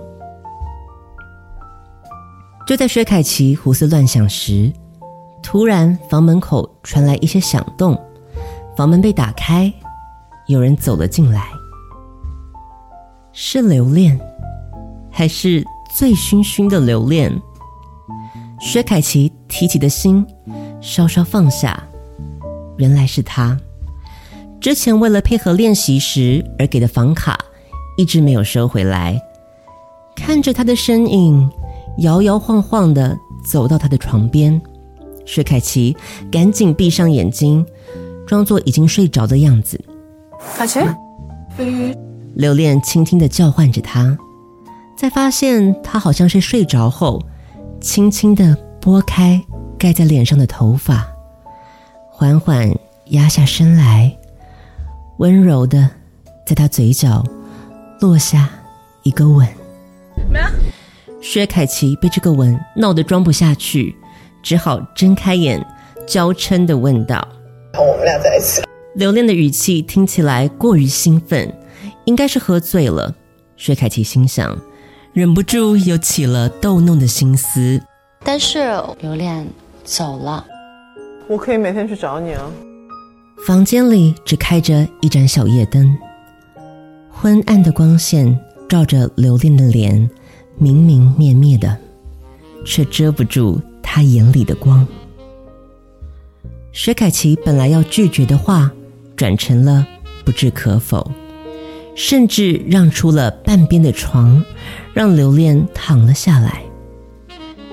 [2.67, 4.73] 就在薛凯琪胡思乱想时，
[5.43, 7.99] 突然房门口传来一些响动，
[8.75, 9.71] 房门被打开，
[10.47, 11.49] 有人走了进来。
[13.33, 14.19] 是留恋，
[15.11, 15.63] 还是
[15.95, 17.31] 醉醺醺的留恋？
[18.61, 20.27] 薛凯琪提起的心。
[20.81, 21.83] 稍稍放下，
[22.77, 23.59] 原来是他。
[24.61, 27.37] 之前为了配合练习时而给的房卡，
[27.97, 29.21] 一直没有收回来。
[30.15, 31.51] 看着他的身影
[31.99, 34.61] 摇摇晃晃的走到他的床边，
[35.27, 35.97] 薛凯琪
[36.31, 37.67] 赶紧闭上眼睛，
[38.25, 39.85] 装作已经睡着的样子。
[40.59, 40.85] 阿切，
[42.35, 44.17] 留恋轻轻的叫唤着他，
[44.97, 47.21] 在发现他好像是睡着后，
[47.81, 49.43] 轻轻的拨开。
[49.79, 51.07] 盖在脸上的头发，
[52.11, 52.69] 缓缓
[53.11, 54.13] 压下身来，
[55.19, 55.89] 温柔的
[56.45, 57.25] 在他嘴角
[58.01, 58.51] 落下
[59.05, 59.47] 一个吻。
[61.23, 63.95] 薛凯琪被这个吻闹得装不下去，
[64.43, 65.65] 只好睁开眼，
[66.09, 67.25] 娇嗔的问道
[67.79, 68.63] ：“我们俩在一起。”
[68.97, 71.57] 留恋的语气听起来过于兴奋，
[72.05, 73.15] 应该是喝醉了。
[73.57, 74.59] 薛凯琪心想，
[75.19, 77.83] 忍不住又起了逗弄的心思。
[78.23, 78.61] 但是
[79.01, 79.45] 留恋。
[79.83, 80.45] 走了，
[81.27, 82.49] 我可以每天去找你啊。
[83.47, 85.97] 房间里只开着一盏小夜灯，
[87.11, 90.09] 昏暗的光线照着留恋的脸，
[90.57, 91.75] 明明灭灭的，
[92.65, 94.87] 却遮不住他眼里的光。
[96.71, 98.71] 薛凯琪本来要拒绝的话，
[99.17, 99.85] 转成了
[100.25, 101.11] 不置可否，
[101.99, 104.43] 甚至让出了半边的床，
[104.95, 106.63] 让留恋躺了下来。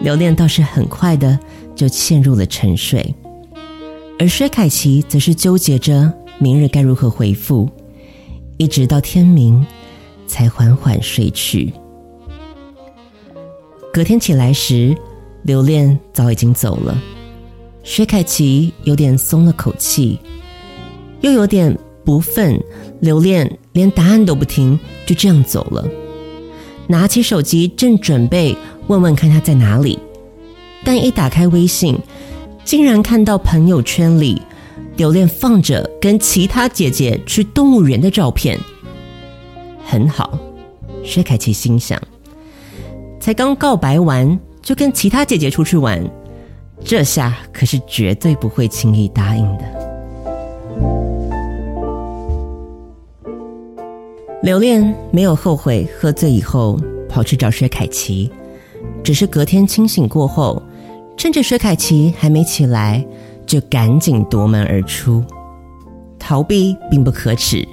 [0.01, 1.39] 留恋倒是很快的。
[1.75, 3.13] 就陷入了沉睡，
[4.17, 6.09] 而薛凯琪则是纠结着
[6.39, 7.69] 明日该如何回复，
[8.55, 9.67] 一直到天明
[10.25, 11.73] 才缓缓睡去。
[13.91, 14.95] 隔天起来时，
[15.43, 16.97] 留恋早已经走了，
[17.83, 20.17] 薛凯琪有点松了口气，
[21.19, 22.61] 又有点不忿，
[23.01, 25.85] 留恋连答案都不听，就这样走了。
[26.87, 28.55] 拿起手机，正准备
[28.87, 29.97] 问问看他在哪里。
[30.83, 31.97] 但一打开微信，
[32.63, 34.39] 竟然看到朋友圈里
[34.97, 38.55] 留恋放着跟其他姐姐去动物园的照片。
[39.83, 40.37] 很好，
[41.03, 41.99] 薛凯琪心想，
[43.19, 46.07] 才刚告白完就跟其他姐姐出去玩，
[46.83, 49.84] 这下可是绝对不会轻易答应的。
[54.45, 56.79] 留恋没有后悔喝醉以后
[57.09, 58.29] 跑去找薛凯琪，
[59.03, 60.61] 只是隔天清醒过后，
[61.17, 63.03] 趁着薛凯琪还没起来，
[63.47, 65.23] 就赶紧夺门而出。
[66.19, 67.67] 逃避并不可耻，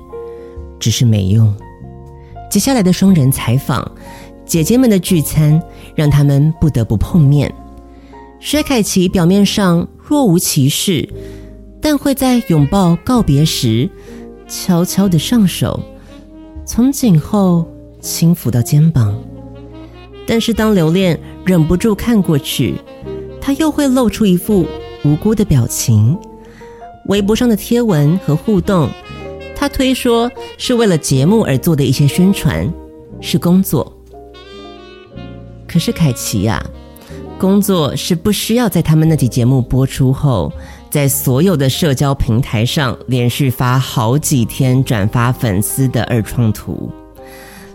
[0.81, 1.55] 只是没用。
[2.51, 3.93] 接下来的双人采访，
[4.47, 5.63] 姐姐们的聚餐，
[5.95, 7.55] 让他们不得不碰面。
[8.41, 11.07] 薛凯琪表面上若无其事，
[11.83, 13.91] 但会在拥抱告别时，
[14.49, 15.79] 悄悄地上手。
[16.75, 19.15] 从颈后轻抚到肩膀，
[20.27, 22.77] 但是当刘恋忍不住看过去，
[23.43, 24.67] 他又会露出一副
[25.05, 26.17] 无辜的表情。
[27.09, 28.89] 微博上的贴文和互动，
[29.55, 32.73] 他推说是为了节目而做的一些宣传，
[33.21, 33.95] 是工作。
[35.69, 36.65] 可是凯奇呀，
[37.39, 40.51] 工作是不需要在他们那集节目播出后。
[40.93, 46.93] 在所有的社交平台上连续发好几天转发粉丝的二创图，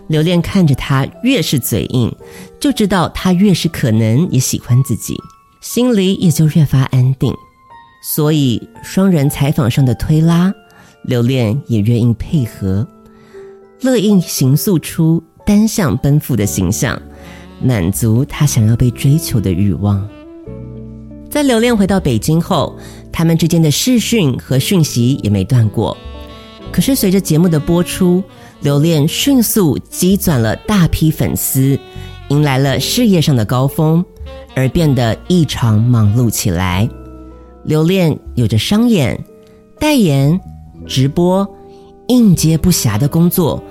[0.06, 2.14] 刘恋看着他越是嘴硬，
[2.60, 5.16] 就知道他越是可能也喜欢自己，
[5.60, 7.34] 心里也就越发安定。
[8.04, 10.54] 所以双人采访上的推拉，
[11.02, 12.86] 刘恋也愿意配合，
[13.80, 17.02] 乐意形塑出单向奔赴的形象，
[17.60, 20.08] 满足他想要被追求的欲望。
[21.30, 22.76] 在留恋回到北京后，
[23.12, 25.96] 他们之间的视讯和讯息也没断过。
[26.72, 28.22] 可是随着节目的播出，
[28.60, 31.78] 留恋迅速积攒了大批粉丝，
[32.28, 34.04] 迎来了事业上的高峰，
[34.54, 36.88] 而变得异常忙碌起来。
[37.64, 39.22] 留恋有着商演、
[39.78, 40.38] 代言、
[40.86, 41.46] 直播，
[42.08, 43.62] 应接不暇的工作。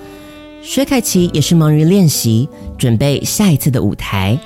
[0.62, 4.38] 薛凯琪也是忙于练习，准备下一次的舞台。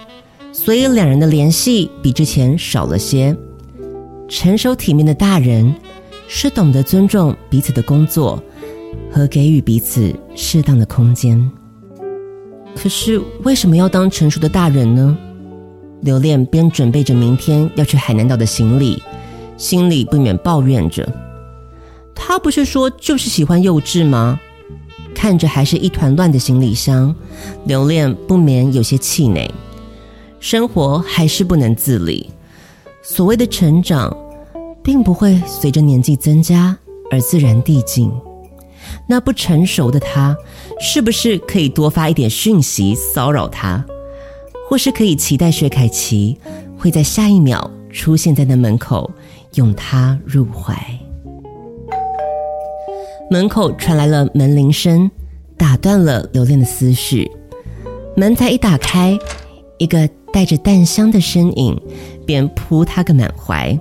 [0.52, 3.36] 所以两人的联系比之前少了些。
[4.28, 5.74] 成熟体面的大人
[6.28, 8.42] 是懂得尊重彼此的工作
[9.12, 11.52] 和给予彼此适当的空间。
[12.76, 15.18] 可是为什么要当成熟的大人呢？
[16.02, 19.04] 留恋边准备着明天要去海南岛的行李，
[19.58, 21.08] 心里不免抱怨着：
[22.16, 24.40] 他不是说就是喜欢幼稚吗？
[25.14, 27.14] 看着还是一团乱的行李箱，
[27.66, 29.52] 留恋不免有些气馁。
[30.42, 32.30] 生活还是不能自理。
[33.04, 34.16] 所谓的成长，
[34.84, 36.76] 并不会随着年纪增加
[37.12, 38.12] 而自然递进。
[39.08, 40.36] 那不成熟的他，
[40.80, 43.86] 是不是可以多发一点讯息骚扰他？
[44.68, 46.36] 或是可以期待薛凯琪
[46.78, 49.10] 会在下一秒出现在那门口，
[49.54, 50.76] 拥他入怀？
[53.30, 55.10] 门口传来了门铃声，
[55.56, 57.30] 打断了留恋的思绪。
[58.18, 59.16] 门才一打开，
[59.78, 60.10] 一个。
[60.34, 61.80] 带着淡香的身影，
[62.26, 63.78] 便扑他个满怀。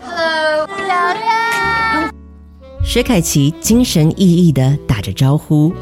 [0.00, 2.10] Hello，刘恋。
[2.84, 5.72] 薛凯琪精神奕奕地打着招呼，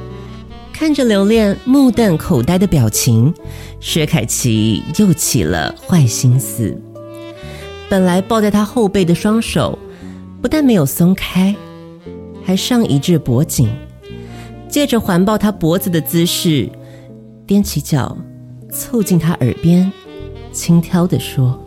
[0.72, 3.35] 看着刘恋目瞪口呆的表情，
[3.80, 6.80] 薛凯琪又起了坏心思。
[7.90, 9.78] 本来抱在他后背的双手，
[10.40, 11.54] 不但没有松开，
[12.44, 13.68] 还上移至脖颈，
[14.68, 16.70] 借着环抱他脖子的姿势，
[17.46, 18.16] 踮起脚
[18.70, 19.92] 凑近他耳边。
[20.53, 21.59] 轻佻地说：“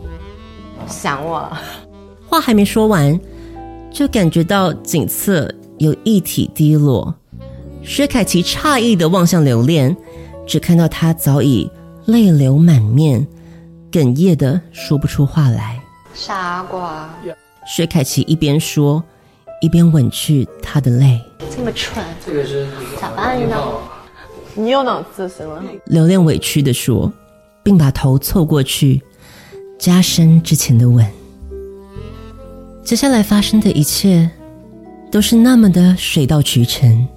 [0.86, 1.50] 想我。”
[2.28, 3.18] 话还没说完，
[3.90, 7.14] 就感觉到颈侧有液体滴落。
[7.82, 9.96] 薛凯琪诧异的望向刘恋，
[10.46, 11.70] 只看到他早已
[12.06, 13.26] 泪流满面，
[13.92, 15.80] 哽咽的说不出话来。
[16.14, 17.08] 傻瓜！
[17.66, 19.02] 薛凯琪一边说，
[19.60, 21.20] 一边吻去他的泪。
[21.54, 22.66] 这么蠢，这个是
[23.00, 23.56] 咋办呢？
[24.54, 25.62] 你又脑自私了。
[25.86, 27.12] 刘恋委屈的说。
[27.66, 29.02] 并把头凑过去，
[29.76, 31.04] 加深之前的吻。
[32.84, 34.30] 接下来发生的一切，
[35.10, 37.08] 都是那么的水到渠成，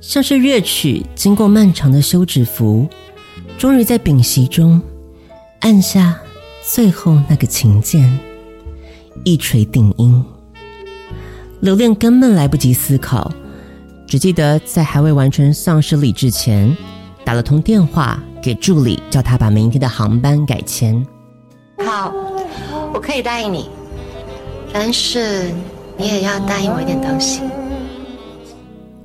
[0.00, 2.88] 像是乐曲经过漫长的休止符，
[3.58, 4.80] 终于在屏息中
[5.60, 6.18] 按下
[6.66, 8.18] 最后那个琴键，
[9.22, 10.24] 一锤定音。
[11.60, 13.30] 留恋根本来不及思考，
[14.06, 16.74] 只记得在还未完全丧失理智前，
[17.22, 18.18] 打了通电话。
[18.42, 21.06] 给助理叫他把明天的航班改签。
[21.84, 22.12] 好，
[22.92, 23.68] 我可以答应你，
[24.72, 25.50] 但是
[25.96, 27.42] 你也要答应我一点东西。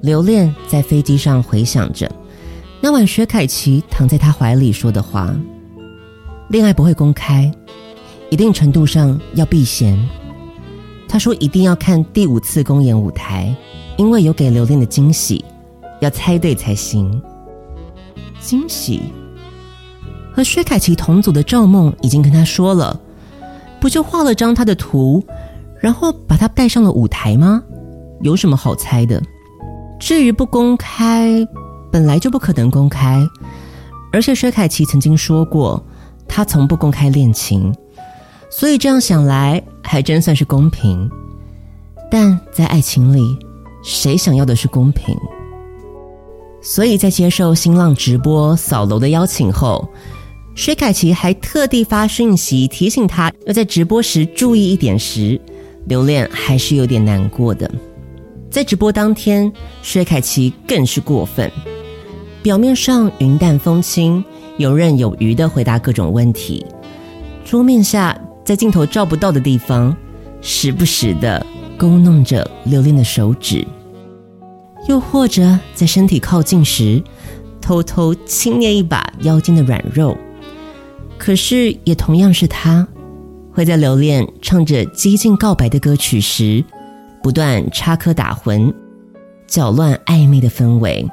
[0.02, 2.12] 留恋在飞机上回想着
[2.82, 5.34] 那晚薛凯琪躺在他怀里说的话：
[6.50, 7.50] 恋爱不会公开，
[8.30, 9.98] 一定程度上要避嫌。
[11.08, 13.56] 他说一定要看第五次公演舞台，
[13.98, 15.46] 因为有给留恋的惊喜，
[16.02, 17.22] 要猜对才行。
[18.42, 19.04] 惊喜。
[20.34, 23.00] 和薛凯琪同组的赵梦已经跟他说了，
[23.80, 25.24] 不就画了张他的图，
[25.80, 27.62] 然后把他带上了舞台吗？
[28.22, 29.22] 有什么好猜的？
[30.00, 31.48] 至于不公开，
[31.92, 33.22] 本来就不可能公开。
[34.12, 35.84] 而且薛凯琪曾经说过，
[36.28, 37.74] 他从不公开恋情，
[38.50, 41.10] 所以这样想来，还真算是公平。
[42.12, 43.38] 但在爱情里，
[43.84, 45.18] 谁想要的是公平？
[46.62, 49.88] 所以在接受新浪直播扫楼的邀请后，
[50.56, 55.39] 薛凯琪还特地发讯息提醒他要在直播时注意一点时，
[55.88, 57.70] 刘恋还是有点难过的。
[58.51, 59.51] 在直播当天，
[59.82, 61.51] 薛凯琪更是过分。
[62.43, 64.24] 表面上云淡风轻，
[64.58, 66.64] 游刃有余地回答各种问题。
[67.43, 69.95] 桌面下，在镜头照不到的地方，
[70.39, 71.43] 时不时地
[71.78, 73.66] 勾弄着刘恋的手指，
[74.88, 77.01] 又或者在身体靠近时，
[77.60, 80.16] 偷偷轻捏一把腰间的软肉。
[81.26, 82.86] 可是，也同样是他，
[83.54, 86.62] 会在刘恋唱着激进告白的歌曲时，
[87.24, 88.74] 不断插科打诨，
[89.48, 91.08] 搅乱暧昧的氛围。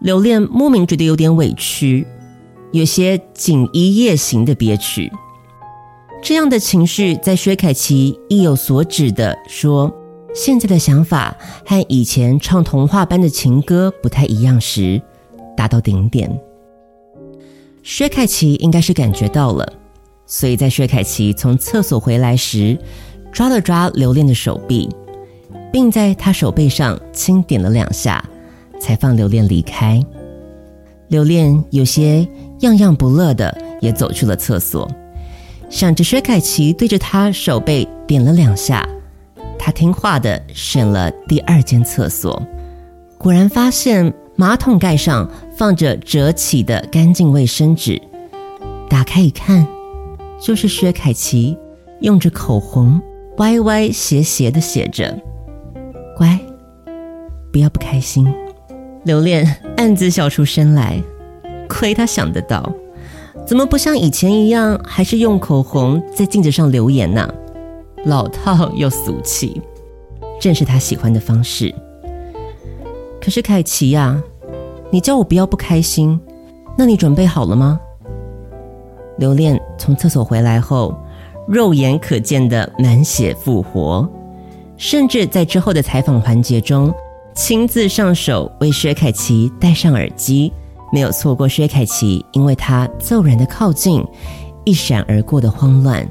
[0.00, 2.06] 刘恋莫名觉得有点委屈，
[2.72, 5.12] 有些锦衣夜行的憋屈。
[6.22, 9.94] 这样的情绪在薛凯琪意有所指的说，
[10.34, 15.02] 现在的想法和以前唱童话般的情歌不太一样时，
[15.54, 16.40] 达到顶点。
[17.90, 19.68] 薛凯琪应该是感觉到了，
[20.24, 22.78] 所以在薛凯琪从厕所回来时，
[23.32, 24.88] 抓了抓刘恋的手臂，
[25.72, 28.24] 并在他手背上轻点了两下。
[28.80, 30.00] 才放刘恋离开，
[31.08, 32.26] 刘恋有些
[32.60, 34.88] 样样不乐的，也走去了厕所，
[35.68, 38.88] 想着薛凯琪对着他手背点了两下，
[39.58, 42.40] 他听话的选了第二间厕所，
[43.18, 48.00] 果然发现马桶盖上放着折起的干净卫生纸，
[48.88, 49.66] 打开一看，
[50.40, 51.54] 就是薛凯琪
[52.00, 52.98] 用着口红
[53.36, 55.14] 歪歪斜斜的写着
[56.16, 56.40] ：“乖，
[57.52, 58.26] 不要不开心。”
[59.04, 60.98] 刘恋暗自笑出声来，
[61.68, 62.72] 亏他想得到，
[63.46, 67.30] 怎么不像以前一样，还是用口红在镜子上留言呢？
[68.06, 69.60] 老套又俗气，
[70.40, 71.74] 正是他喜欢的方式。
[73.20, 74.18] 可是凯琪呀，
[74.92, 76.18] 你叫我不要不开心，
[76.76, 77.78] 那你准备好了吗？
[79.18, 80.94] 刘恋从厕所回来后，
[81.46, 84.08] 肉眼可见的满血复活，
[84.76, 86.92] 甚至在之后的采访环节中。
[87.32, 90.52] 亲自上手为薛凯琪戴上耳机，
[90.92, 94.04] 没有错过薛凯琪因为他骤然的靠近，
[94.64, 96.06] 一闪而过的慌乱，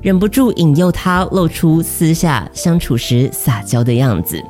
[0.00, 4.40] 忍不住引诱他露出私下相处时撒娇的样子。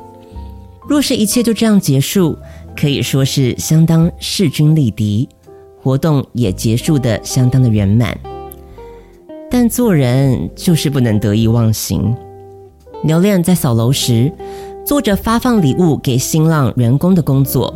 [0.87, 2.37] 若是一切就这样结束，
[2.75, 5.27] 可以说是相当势均力敌，
[5.81, 8.17] 活动也结束的相当的圆满。
[9.49, 12.15] 但做人就是不能得意忘形。
[13.03, 14.31] 刘恋在扫楼时，
[14.83, 17.73] 做着发放礼物给新浪员工的工作，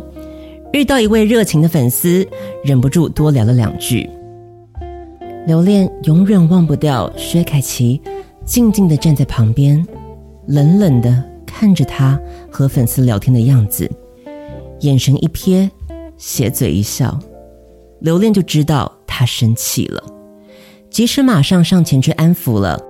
[0.72, 2.26] 遇到一位热情的粉丝，
[2.64, 4.08] 忍不住多聊了两句。
[5.46, 8.00] 刘恋永远忘不掉薛凯琪
[8.44, 9.86] 静静的站在旁边，
[10.46, 12.20] 冷冷的看着他
[12.50, 13.90] 和粉丝聊天的样子，
[14.80, 15.68] 眼神一瞥，
[16.16, 17.18] 斜嘴一笑，
[18.00, 20.02] 刘恋就知道他生气了，
[20.88, 22.80] 即使马上上前去安抚了，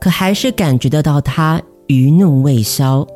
[0.00, 3.06] 可还是感觉得到他余怒未消。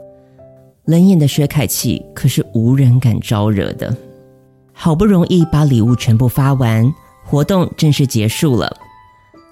[0.85, 3.95] 冷眼的薛凯琪可是无人敢招惹的。
[4.73, 6.91] 好不容易把礼物全部发完，
[7.25, 8.75] 活动正式结束了。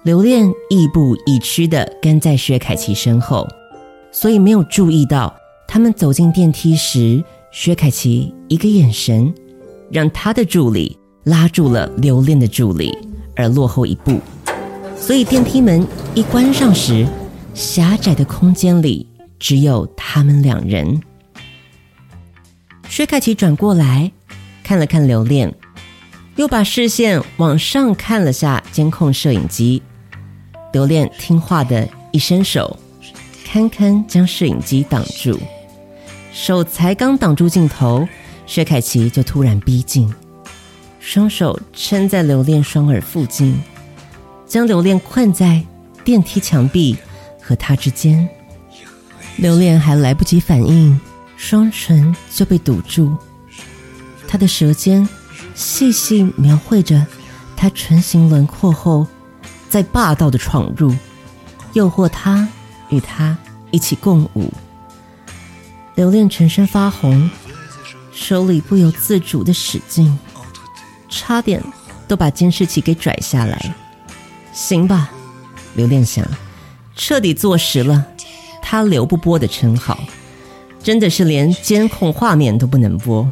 [0.03, 3.45] 刘恋亦步亦趋地跟在薛凯琪身后，
[4.11, 5.35] 所以没有注意到
[5.67, 7.21] 他们走进电梯时，
[7.59, 9.33] 薛凯琪一个眼神，
[9.91, 12.95] 让他的助理拉住了刘恋的助理，
[13.35, 14.21] 而落后一步。
[14.95, 15.83] 所以电梯门
[16.13, 17.07] 一关上时，
[17.55, 19.07] 狭窄的空间里
[19.39, 21.01] 只有他们两人。
[22.87, 24.11] 薛凯琪转过来，
[24.63, 25.51] 看了看刘恋，
[26.35, 29.81] 又把视线往上看了下监控摄影机。
[30.73, 32.77] 刘恋听话的一伸手，
[33.43, 35.39] 堪堪将摄影机挡住。
[36.39, 38.07] 手才刚挡住镜头，
[38.45, 40.13] 薛凯琪就突然逼近，
[40.99, 43.59] 双手撑在刘恋双耳附近，
[44.45, 45.65] 将刘恋困在
[46.05, 46.95] 电梯墙壁
[47.41, 48.29] 和他之间。
[49.37, 50.97] 刘恋还来不及反应。
[51.35, 53.15] 双唇就被堵住，
[54.27, 55.07] 他的舌尖
[55.55, 57.05] 细细描绘着
[57.55, 59.07] 他唇形轮廓后，
[59.69, 60.95] 再霸道的闯入，
[61.73, 62.47] 诱惑他
[62.89, 63.35] 与他
[63.71, 64.53] 一起共舞。
[65.97, 67.27] 刘恋全身发红，
[68.13, 70.15] 手里不由自主的使劲，
[71.09, 71.59] 差点
[72.07, 73.75] 都把监视器给拽下来。
[74.53, 75.09] 行吧，
[75.73, 76.23] 刘恋想，
[76.95, 78.05] 彻底坐实了
[78.61, 79.97] 他刘不播的称号，
[80.83, 83.27] 真的是连监控画面都不能播。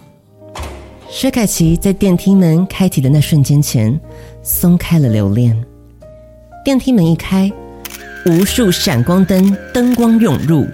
[1.08, 3.98] 薛凯琪在电梯门开启的那瞬间前
[4.42, 5.56] 松开了留恋，
[6.64, 7.52] 电梯门一开，
[8.26, 10.68] 无数闪光灯灯光涌入，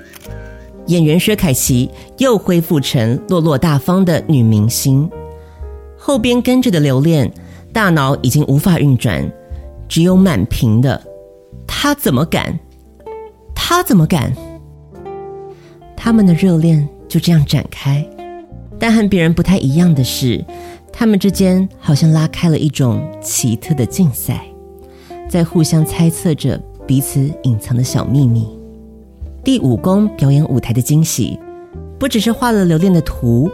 [0.91, 5.09] 演员薛凯琪又恢复成落落大方的女明星。
[5.97, 7.31] 后边跟着的留恋，
[7.71, 9.31] 大脑已经无法运转，
[9.87, 11.01] 只有满屏的。
[11.65, 12.59] 他怎么敢？
[13.55, 14.33] 他怎么敢？
[15.95, 18.05] 他们的热恋就这样展开，
[18.77, 20.43] 但和别人不太一样的是，
[20.91, 24.43] 他们之间好像拉开了一种奇特的竞赛，
[25.29, 28.61] 在互相猜测着彼此隐藏的小秘密。
[29.43, 31.39] 第五宫表演舞台的惊喜，
[31.97, 33.49] 不只是画了留恋的图，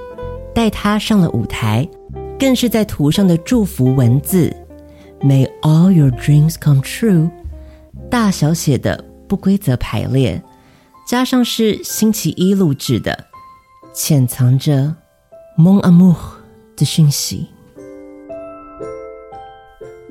[0.54, 1.88] 带他上了舞台，
[2.38, 4.54] 更是在图上的祝福文字。
[5.22, 7.32] “May all your dreams come true”，
[8.10, 10.44] 大小写的不规则排列，
[11.08, 13.26] 加上是星期一录制的，
[13.94, 14.94] 潜藏着
[15.58, 16.16] “Mon amour”
[16.76, 17.48] 的讯息。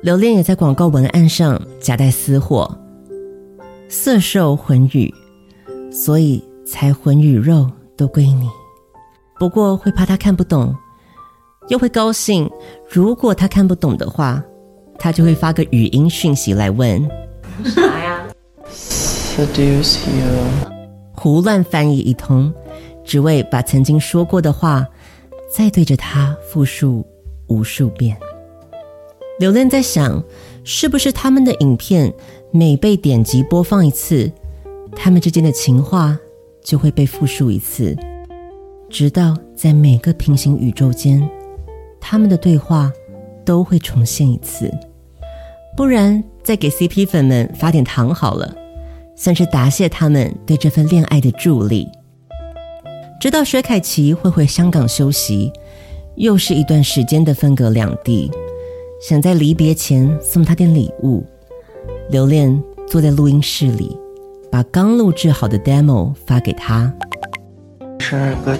[0.01, 2.79] 留恋也在广告文案上夹带私货，
[3.89, 5.13] 色受魂语，
[5.91, 8.49] 所以才魂与肉都归你。
[9.39, 10.75] 不过会怕他看不懂。
[11.69, 12.49] 又会高兴，
[12.89, 14.41] 如果他看不懂的话，
[14.97, 17.01] 他就会发个语音讯息来问
[17.65, 18.25] 啥呀
[18.71, 20.71] ？Seduce you，
[21.11, 22.53] 胡乱翻译一通，
[23.03, 24.87] 只为把曾经说过的话
[25.53, 27.05] 再对着他复述
[27.47, 28.17] 无数遍。
[29.37, 30.23] 留恋在想，
[30.63, 32.13] 是不是他们的影片
[32.51, 34.31] 每被点击播放一次，
[34.99, 36.17] 他们之间的情话
[36.61, 37.95] 就会被复述一次，
[38.89, 41.25] 直到在每个平行宇宙间。
[42.01, 42.91] 他们的对话
[43.45, 44.69] 都会重现一次，
[45.77, 48.53] 不然再给 CP 粉们发点糖好了，
[49.15, 51.87] 算是答谢他们对这份恋爱的助力。
[53.19, 55.51] 直到薛凯琪会回香港休息，
[56.15, 58.29] 又是一段时间的分隔两地，
[59.01, 61.25] 想在离别前送他点礼物。
[62.09, 63.97] 留恋坐在录音室里，
[64.51, 66.93] 把刚录制好的 demo 发给他。
[67.99, 68.57] 生日歌，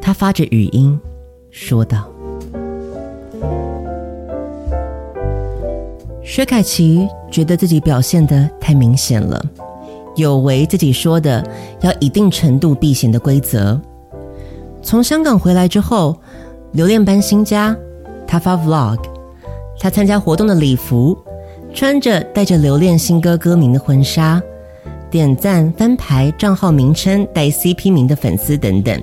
[0.00, 0.98] 他发着语音
[1.50, 2.08] 说道。
[6.22, 9.42] 薛凯琪觉得自己表现的太明显了，
[10.14, 11.44] 有违自己说的
[11.80, 13.80] 要一定程度避嫌的规则。
[14.82, 16.16] 从香港回来之后，
[16.72, 17.76] 留恋搬新家，
[18.26, 18.98] 他发 vlog，
[19.80, 21.16] 他参加活动的礼服，
[21.74, 24.40] 穿着带着留恋新歌歌名的婚纱，
[25.10, 29.02] 点赞翻牌账号名称带 CP 名的粉丝等等。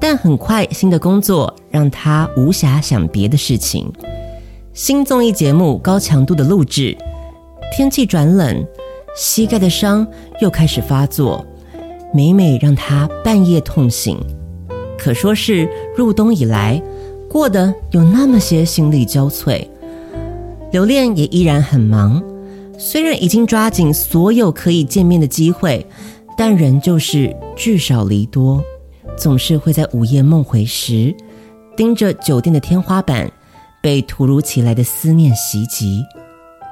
[0.00, 3.90] 但很快，新的工作让他无暇想别的事情。
[4.72, 6.96] 新综艺节目高强度的录制，
[7.74, 8.64] 天气转冷，
[9.16, 10.06] 膝盖的伤
[10.40, 11.44] 又开始发作，
[12.12, 14.18] 每每让他半夜痛醒。
[14.98, 16.80] 可说是入冬以来
[17.28, 19.66] 过得有那么些心力交瘁。
[20.72, 22.22] 留恋也依然很忙，
[22.78, 25.86] 虽然已经抓紧所有可以见面的机会，
[26.36, 28.62] 但仍旧是聚少离多，
[29.16, 31.14] 总是会在午夜梦回时
[31.76, 33.30] 盯着酒店的天花板。
[33.82, 36.02] 被突如其来的思念袭击，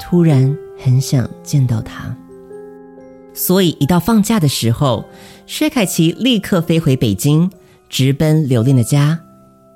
[0.01, 2.13] 突然很想见到他，
[3.33, 5.05] 所以一到放假的时候，
[5.47, 7.49] 薛凯琪立刻飞回北京，
[7.89, 9.21] 直奔留恋的家。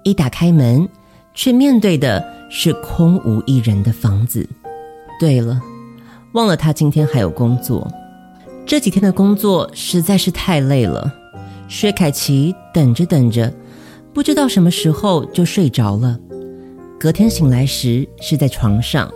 [0.03, 0.89] 一打开门，
[1.33, 4.49] 却面对的是空无一人的房子。
[5.20, 5.61] 对了，
[6.33, 7.91] 忘了他今天还有工作，
[8.66, 11.12] 这几天的工作实在是太累了。
[11.68, 13.53] 薛凯琪等着等着，
[14.12, 16.18] 不知道什么时候就睡着了。
[16.99, 19.12] 隔天醒来时是在床上，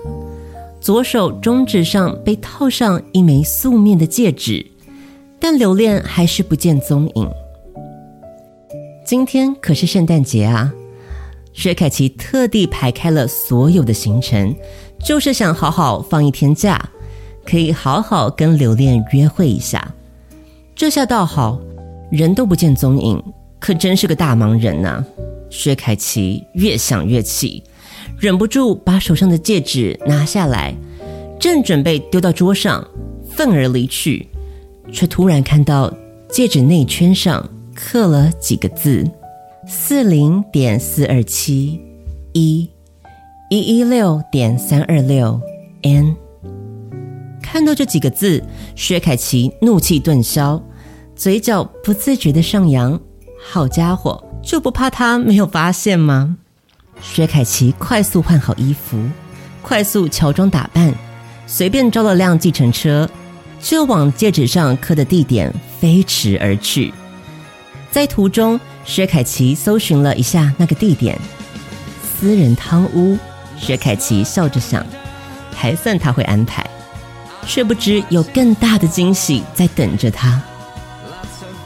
[0.81, 4.65] 左手中指上被套上一枚素面的戒指，
[5.41, 7.31] 但留恋还是不见踪影。
[9.05, 10.73] 今天可是圣诞节啊！
[11.53, 14.55] 薛凯琪特地排开了所有的行程，
[15.05, 16.91] 就是想好好放一天假，
[17.45, 19.95] 可以好好跟留恋约会一下。
[20.75, 21.61] 这下倒好，
[22.11, 23.23] 人都不见踪影，
[23.59, 25.05] 可真是个大忙人呐、
[25.51, 27.63] 薛凯琪越想越气。
[28.19, 30.75] 忍不住把手上的戒指拿下来，
[31.39, 32.87] 正准备丢到桌上，
[33.31, 34.29] 愤而离去，
[34.93, 35.93] 却突然看到
[36.29, 39.09] 戒指内圈上刻了几个字：
[39.67, 41.81] 四零点四二七
[42.33, 42.69] 一
[43.51, 45.41] 一一六点三二六
[45.83, 46.17] N。
[47.43, 48.43] 看到这几个字，
[48.77, 50.63] 薛凯琪怒气顿消，
[51.17, 52.99] 嘴角不自觉的上扬。
[53.45, 56.37] 好家伙，就不怕他没有发现吗？
[57.03, 58.97] 薛凯琪快速换好衣服，
[59.61, 60.95] 快速乔装打扮，
[61.47, 63.11] 随便招了辆计程车，
[63.61, 66.95] 就往戒指上刻的地点飞驰而去。
[67.91, 71.19] 在途中，薛凯琪搜寻了一下那个地点——
[72.03, 73.19] 私人汤屋。
[73.59, 74.85] 薛凯琪笑着想，
[75.55, 76.65] 还算他会安排，
[77.47, 80.41] 却不知有更大的惊喜在等着他。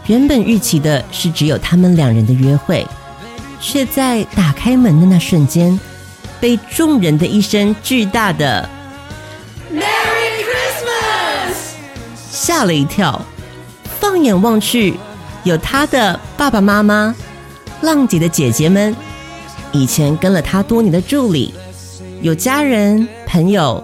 [0.06, 2.86] 原本预期的是只有他们两人的约会，
[3.60, 5.78] 却在打开门的那瞬间，
[6.40, 8.68] 被众人的一声巨大的
[9.72, 11.54] “Merry Christmas”
[12.30, 13.20] 吓了一跳。
[13.98, 14.94] 放眼望去，
[15.42, 17.14] 有他的爸爸妈妈、
[17.80, 18.94] 浪姐的姐姐们，
[19.72, 21.52] 以前跟了他多年的助理，
[22.22, 23.82] 有家人、朋友，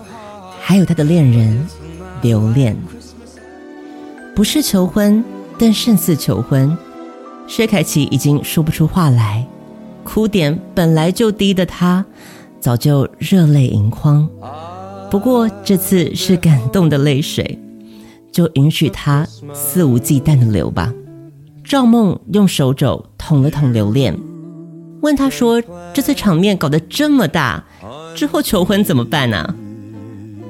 [0.60, 1.68] 还有他的恋人
[2.22, 2.74] 留恋。
[4.34, 5.22] 不是求婚。
[5.58, 6.76] 但胜似求婚，
[7.46, 9.46] 薛凯琪已经说不出话来，
[10.02, 12.04] 哭点本来就低的他，
[12.58, 14.28] 早就热泪盈眶。
[15.08, 17.60] 不过这次是感动的泪水，
[18.32, 20.92] 就允许他肆无忌惮的流吧。
[21.62, 24.18] 赵梦用手肘捅了捅留恋，
[25.02, 25.62] 问他说
[25.94, 27.62] ：“这次场面搞得这么大，
[28.16, 29.54] 之后求婚怎么办呢、啊？”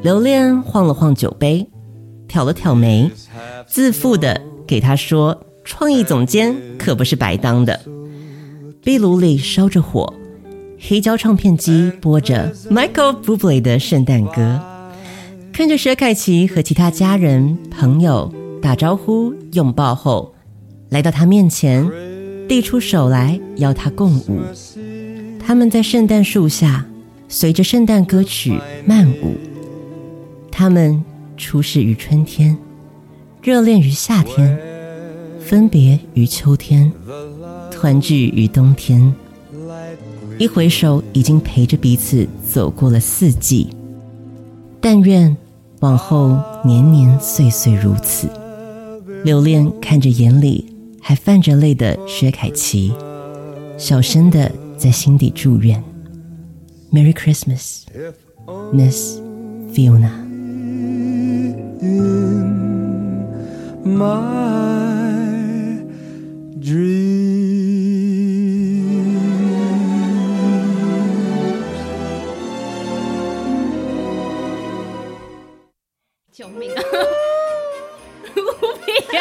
[0.02, 1.68] 留恋晃了晃酒杯，
[2.26, 3.10] 挑了挑眉，
[3.66, 4.40] 自负的。
[4.66, 7.78] 给他说：“创意总监可不是白当的。”
[8.82, 10.12] 壁炉里烧着火，
[10.80, 14.60] 黑胶唱片机播着 Michael Bublé 的圣诞歌。
[15.52, 18.32] 看着薛凯琪和其他家人朋友
[18.62, 20.34] 打招呼拥抱后，
[20.88, 21.88] 来到他面前，
[22.48, 24.40] 递出手来邀他共舞。
[25.38, 26.86] 他们在圣诞树下
[27.28, 29.36] 随着圣诞歌曲慢舞。
[30.52, 31.02] 他们
[31.36, 32.56] 出世于春天。
[33.42, 34.56] 热恋于夏天，
[35.40, 36.92] 分别于秋天，
[37.72, 39.12] 团聚于冬天。
[40.38, 43.68] 一回首，已经陪着彼此走过了四季。
[44.80, 45.36] 但愿
[45.80, 48.28] 往后年年岁岁如此。
[49.24, 52.92] 留恋看着眼里还泛着泪的薛凯琪，
[53.78, 55.82] 小声的在心底祝愿
[56.92, 59.18] ：Merry Christmas，Miss
[59.72, 60.21] Fiona。
[63.83, 64.67] My
[66.61, 67.17] dreams。
[76.31, 76.81] 救命啊！
[78.35, 78.39] 无
[78.85, 79.19] 比呀！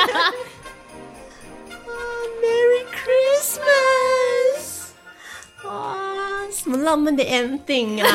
[2.43, 4.65] Merry Christmas！
[5.65, 5.97] 哇，
[6.51, 8.07] 什么浪漫的 ending 啊！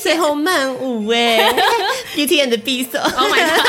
[0.00, 1.52] 最后慢舞哎
[2.19, 3.59] ，Beauty and the Beast！Oh my god！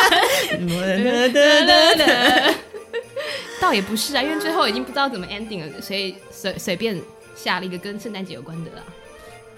[3.61, 7.01] 倒也不是啊，因为最后已经不知道怎么 ending 了，所以随随便
[7.37, 8.83] 下了一个跟圣诞节有关的啦。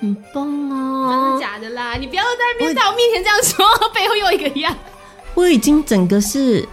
[0.00, 1.10] 很棒啊！
[1.10, 1.94] 真的假的啦？
[1.98, 3.64] 你不要在面在我面前这样说，
[3.94, 4.76] 背后又一个样。
[5.34, 6.66] 我已经整个是，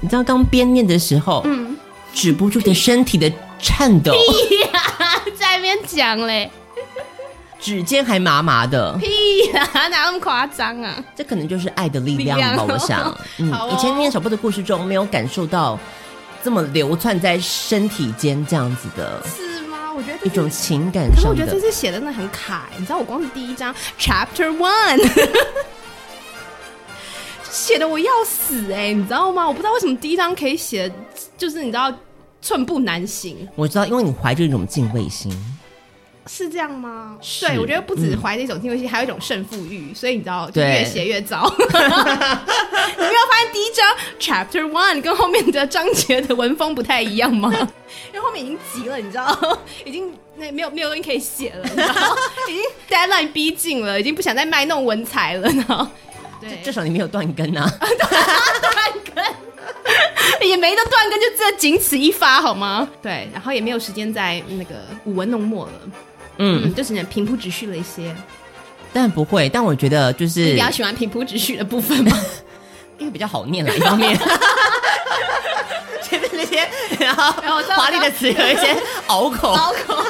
[0.00, 1.76] 你知道刚编念的时候，嗯，
[2.14, 4.12] 止不住的身体的颤抖。
[4.72, 6.50] 啊，在那边讲嘞。
[7.60, 11.04] 指尖还麻麻的，屁呀、啊，哪那么夸张啊？
[11.16, 13.12] 这可能就是爱的力量吧，我想。
[13.38, 15.78] 嗯，哦、以前念小波的故事中，没有感受到
[16.42, 19.92] 这么流窜在身体间这样子的，是吗？
[19.92, 21.16] 我觉得一种情感上的。
[21.16, 25.26] 可是我觉得这次写的那很卡，你知道，我光是第一章 Chapter One，
[27.50, 29.46] 写的我要死哎、欸，你知道吗？
[29.48, 30.90] 我不知道为什么第一章可以写，
[31.36, 31.92] 就是你知道
[32.40, 33.48] 寸步难行。
[33.56, 35.36] 我知道，因为你怀着一种敬畏心。
[36.28, 37.16] 是这样吗？
[37.40, 41.50] 对，我觉得不止怀着一种敬畏心，嗯、还有一种胜负欲，所以你知道，就越写越糟。
[41.58, 47.50] 你没有发现第一章 Chapter One 跟后面的章节的文风不太一样吗？
[48.12, 52.16] 因为后面已经急了，你知道， 已经那没有没有东西可以写了，你知道，
[52.48, 55.86] 已经 deadline 逼近了，已经不想再卖弄文采了，然后
[56.40, 59.24] 对，至少你没有断根啊，断根。
[60.42, 62.88] 也没得断根，就这仅此一发好吗？
[63.02, 64.74] 对，然后也没有时间再那个
[65.04, 65.72] 舞文弄墨了。
[66.38, 68.14] 嗯，嗯，就只能平铺直叙了一些，
[68.92, 69.48] 但不会。
[69.48, 72.18] 但我觉得就是你比较喜欢平铺直叙的部分吗？
[72.98, 74.18] 因为比较好念了，一方面
[76.02, 76.68] 前面那些
[76.98, 77.32] 然后
[77.76, 78.74] 华丽的词有一些
[79.06, 80.02] 拗口， 拗口。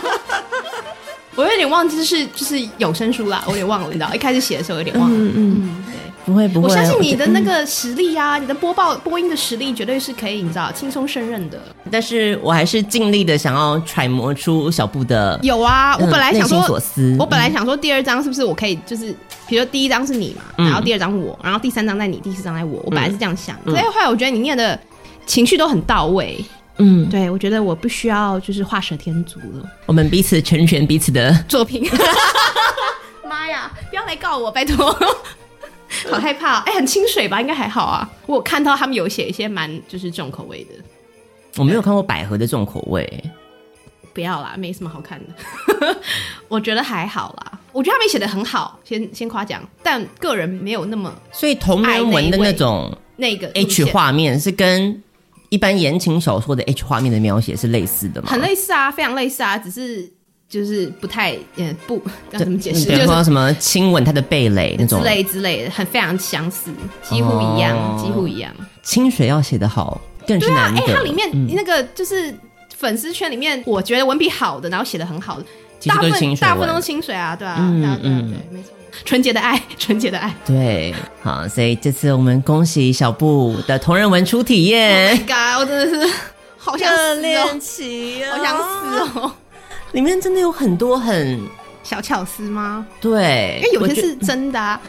[1.34, 5.16] 我有点忘记是就是有声书啦，我有点忘了，你知道，一开始写的时候有点忘了。
[5.16, 5.84] 嗯嗯。
[6.28, 11.58] 不会不会，我相信你的那个实力呀、啊，嗯、你的播报播音的实力绝对是可以，你知道轻松胜任的。
[11.90, 16.60] 但是我还是尽力的想要揣摩出小布的有啊，我本来想说，
[17.18, 19.10] 我本来想说第二章是不是我可以就是，
[19.46, 23.56] 比如说第一章是你嘛，然后第二章我，然后第三章在你，第四章在我，我本来是这样想。
[23.64, 24.78] 所以后来我觉得你念的
[25.24, 26.44] 情绪都很到位，
[26.76, 31.88] 嗯，对我觉得我不需要就是画蛇添足了，我们彼此成全彼此的作品。
[33.26, 34.94] 妈呀，不要来告我，拜托。
[36.10, 36.62] 好害怕、哦。
[36.66, 37.40] 哎、欸，很清水吧？
[37.40, 38.08] 应该还好啊。
[38.26, 40.70] 我有看到他们有写一些蛮就是重口味的。
[41.56, 43.24] 我没有看过百合的重口味。
[44.14, 45.96] 不要啦，没什么好看的。
[46.48, 47.58] 我觉得还好啦。
[47.72, 49.62] 我觉得他们写的很好，先先夸奖。
[49.82, 51.12] 但个人没有那么。
[51.32, 55.02] 所以同人文的那种那个 H 画面是跟
[55.48, 58.28] 一般言情小说的 H 画面的描写是类似的吗？
[58.30, 60.12] 很类似啊，非常类似啊，只是。
[60.48, 66.70] 就是不太嗯不要怎么解释，就是说什么亲吻他的蓓蕾那种之类之类的，很非常相似，
[67.02, 68.50] 几乎一样，哦、几乎一样。
[68.82, 70.80] 清水要写得好更是难的。
[70.80, 72.34] 哎、欸，它里面那个就是
[72.74, 75.44] 粉丝圈里面，我觉得文笔好的，然后写得很好的，
[75.78, 78.70] 其实都是清水，大部分都是清水啊，对啊，嗯嗯，没错，
[79.04, 85.10] 纯洁的爱，纯洁的爱，对，好，所以这次我们恭喜小布的同人文初体验。
[85.10, 86.14] Oh my God，我真的是
[86.56, 89.32] 好想死哦，好想死哦。
[89.92, 91.40] 里面真的有很多很
[91.82, 92.86] 小巧思吗？
[93.00, 94.80] 对，因为有些是真的啊，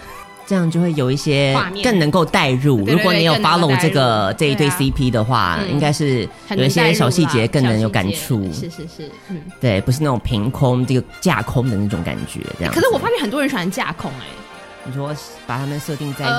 [0.46, 2.86] 这样就会有一些更能够代入。
[2.86, 8.44] 如果你有 follow 这个这一对 CP 的话，应该是有一些小细节更能有感触。
[8.52, 12.42] 是是是，嗯，对，不是那种凭空这个架空的那种感觉。
[12.58, 14.26] 这样，可是我发现很多人喜欢架空哎。
[14.86, 15.14] 你说
[15.46, 16.34] 把他们设定在一些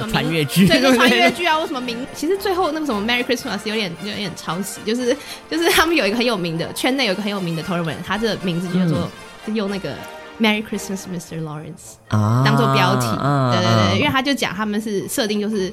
[0.00, 0.66] 么穿越剧？
[0.66, 2.04] 对，穿越剧啊，为什么名？
[2.14, 5.14] 其实最后那个什么 Merry Christmas 有点有点抄袭，就是
[5.50, 9.08] 就是他们有一个很有名的圈内有一个很有名的同人文，他这个名字就叫做、
[9.46, 9.94] 嗯、用那个
[10.40, 11.42] Merry Christmas Mr.
[11.42, 15.72] Lawrence 啊当做标题，啊、对对对，啊、因为他就讲他们是设定就是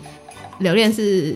[0.59, 1.36] 留恋是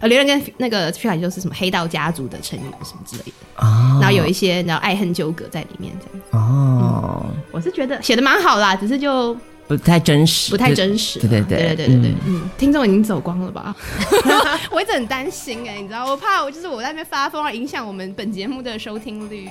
[0.00, 9.36] 呃留恋跟那个皮卡丘是什么黑道家族的成员什么之类的啊，然后有一些然后爱恨纠葛在里面这样哦、嗯，我是觉得写的蛮好啦，只是就。
[9.68, 11.20] 不太真实，不太真实。
[11.20, 13.76] 对对对对对对对，嗯，听众已经走光了吧？
[14.72, 19.48] 我一直很担心哎，你知道，我怕我就是我在那边发疯而影响我们本节目的收听率。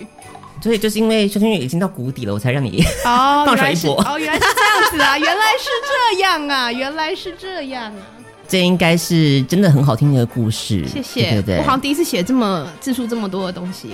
[0.60, 3.94] 所以就是因为收听率已经到谷底了，我才让你 哦放水一波。
[4.02, 5.70] 哦，原来是这样子啊，原来是
[6.12, 8.02] 这样啊，原来是这样啊。
[8.48, 10.84] 这应该是真的很好听的故事。
[10.88, 13.90] 谢谢，对对，我好像第一次写这么字数这么多的东西。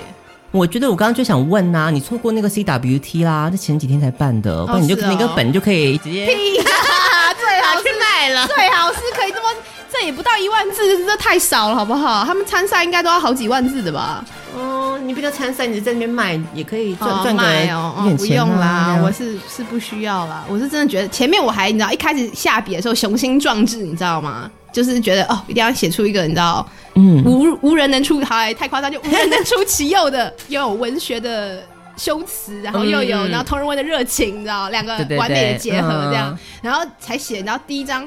[0.53, 9.49] 我觉得我刚刚就想问呐、啊，你错过那个 CWT 啦，这前几天才办的，哦、不然你就那个本就可以直接， 最好是卖了，最好是可以这么，
[9.91, 12.23] 这也不到一万字，这太少了，好不好？
[12.23, 14.23] 他们参赛应该都要好几万字的吧？
[14.55, 17.43] 哦，你不要参赛，你在那边卖也可以赚赚个
[17.73, 24.51] 哦，哦，不用啦，我是是不需要啦，我是真的觉得前面我还你知道一开始下笔的时候雄心壮志，你知道吗？
[24.73, 31.63] 就是觉得哦，一定要写出一个你知道，嗯，无无人能出，还太夸张，就无人能出其右的，又 有文学的
[31.95, 38.05] 修辞，然后又有、嗯、然后同人文的热情，你知道，两个完美的结合这样，对对对，然后才写，然后第一章，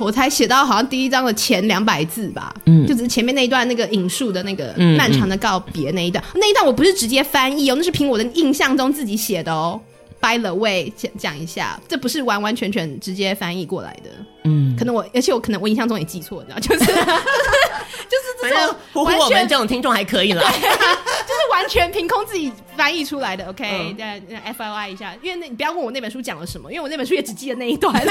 [0.00, 9.78] 我才写到好像第一章的前两百字吧，嗯，就只是前面那一段那个引述的那个漫长的告别那一段，嗯嗯、那一段我不是直接翻译哦，那是凭我的印象中自己写的哦。
[10.20, 14.10] By the way，讲讲一下，这不是完完全全直接翻译过来的。
[14.44, 23.46] 嗯，可能我，而且我可能我印象中也记错，你知道，就是就是就是这种完全我们这种听众还可以了，就是完全凭空自己翻译出来的。
[23.48, 27.94] OK，对、嗯、F L I 一下，因为那你不要问我那本书讲了什么，因为我那本书也只记得那一段。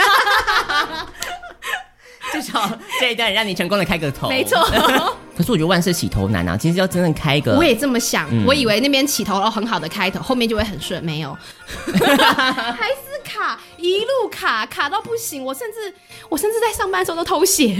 [2.33, 2.69] 至少
[2.99, 4.59] 这一段让你成功的开个头，没错。
[5.35, 8.27] 可是我觉得万事起头难啊，其实要真正开一个，我也这么想。
[8.29, 11.37] 嗯、我以为那边起头了很好的开头，后面就会很顺，没有，
[11.85, 15.43] 还是卡，一路卡卡到不行。
[15.43, 15.93] 我甚至
[16.27, 17.77] 我甚至在上班的时候都偷写。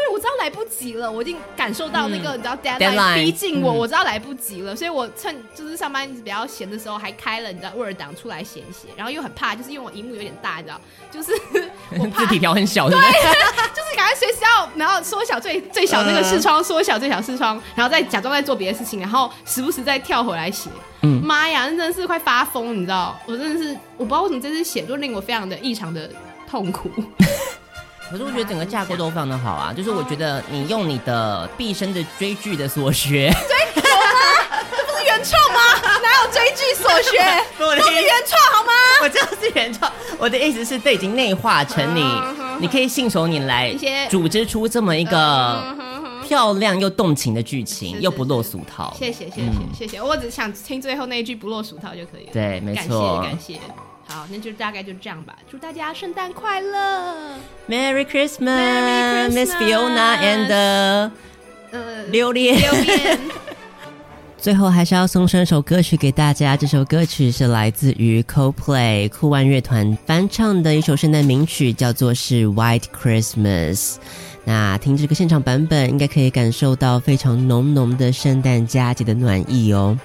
[0.00, 10.80] 因为我知道来不及了，我已经感受到那个、嗯、你知道 deadline 逼近我，嗯、我知道来不及了，所以我趁就是上班比较闲的时候，还开了你知道 Word 档出来写一写，然后又很怕，就是因为我荧幕有点大，你知道，
[11.10, 11.32] 就是
[11.98, 12.98] 我怕字体条很小，对，
[13.74, 20.68] 就是感觉随时要然后缩小最最小那个视窗，缩小最小视窗，然后再假装在做别的事情，然后时不时再跳回来写。
[21.02, 26.10] 嗯，妈呀，那真的是快发疯，你知道，我真的是我不知道为什么这次写就令我非常的异常的
[26.48, 26.90] 痛苦。
[28.10, 34.60] 可是我觉得整个架构都非常的好啊，就是我觉得你用你的毕生的追剧的所学，追有吗？
[34.70, 35.60] 这不是原创吗？
[36.02, 37.18] 哪有追剧所学？
[37.58, 38.72] 都是原创好吗？
[39.02, 42.04] 我知道是原创，我的意思是这已经内化成你，
[42.60, 43.74] 你可以信手拈来，
[44.08, 45.74] 组织出这么一个
[46.24, 48.94] 漂亮又动情的剧情，又不落俗套。
[48.96, 49.42] 谢谢谢
[49.76, 52.32] 谢谢谢，我只想听最后那一句不落俗套就可以了。
[52.32, 53.60] 对，没错，感谢。
[54.08, 55.36] 好，那就大概就这样吧。
[55.50, 57.34] 祝大家圣诞快乐
[57.68, 60.48] ，Merry Christmas，Miss Fiona and
[61.72, 62.56] 呃榴莲。
[62.60, 63.18] 榴莲。
[64.38, 73.96] 最后还是要送上一首歌曲给大家，这首歌曲是来自于 Coldplay 酷玩乐团翻唱的一首圣诞名曲，叫做是 White Christmas。
[74.44, 79.98] 那听这个现场版本，应该可以感受到非常浓浓的圣诞佳节的暖意哦。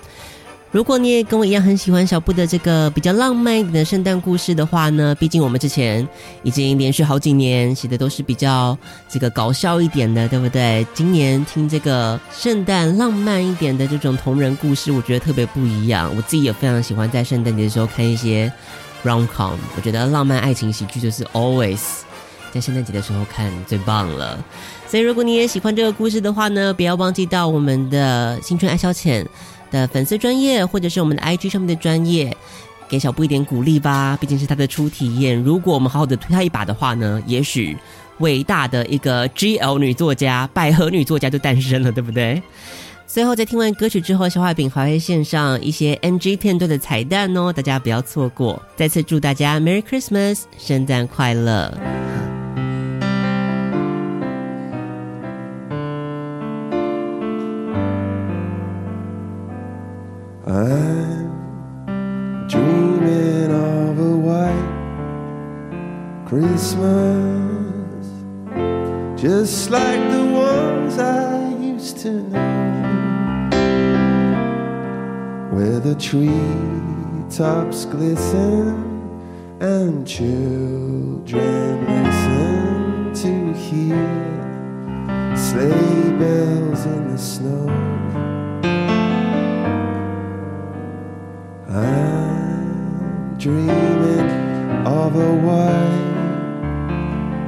[0.71, 6.07] 如果你也跟我一样很喜欢小布的这个比较浪漫一点的圣诞故事的话呢，毕竟我们之前
[6.43, 8.77] 已经连续好几年写的都是比较
[9.09, 10.87] 这个搞笑一点的，对不对？
[10.93, 16.09] 今年听这个圣诞浪漫一点的这种同人故事，我觉得特别不一样。
[16.15, 18.49] 我自己也非常喜欢在圣诞节的时候看一些
[19.03, 21.81] rom-com，我觉得浪漫爱情喜剧就是 always
[22.53, 24.41] 在圣诞节的时候看最棒了。
[24.87, 29.25] 所以如果你也喜欢这个故事的话呢，不要忘记到我们的新春爱消遣
[29.71, 32.35] 的粉丝专业，或者是我们的 IG 上面的专业，
[32.87, 34.17] 给小布一点鼓励吧。
[34.21, 37.75] 毕竟是他的初体验，如果我们好好的推他一把的话呢，也许
[38.19, 42.41] 伟大的一个 GL 女作家、百合女作家就诞生了，对不对？
[43.07, 48.61] 最后在听完歌曲之后，小画饼还会献上一些 NG 片段的彩蛋哦，大家不要错过。
[48.77, 51.77] 再次祝大家 Merry Christmas，圣诞快乐
[60.53, 64.67] ！I'm dreaming of a white
[66.25, 68.07] Christmas,
[69.15, 73.49] just like the ones I used to know,
[75.53, 78.75] where the treetops glisten
[79.61, 84.05] and children listen to hear
[85.37, 88.00] sleigh bells in the snow.
[93.41, 94.29] Dreaming
[94.85, 96.11] of a white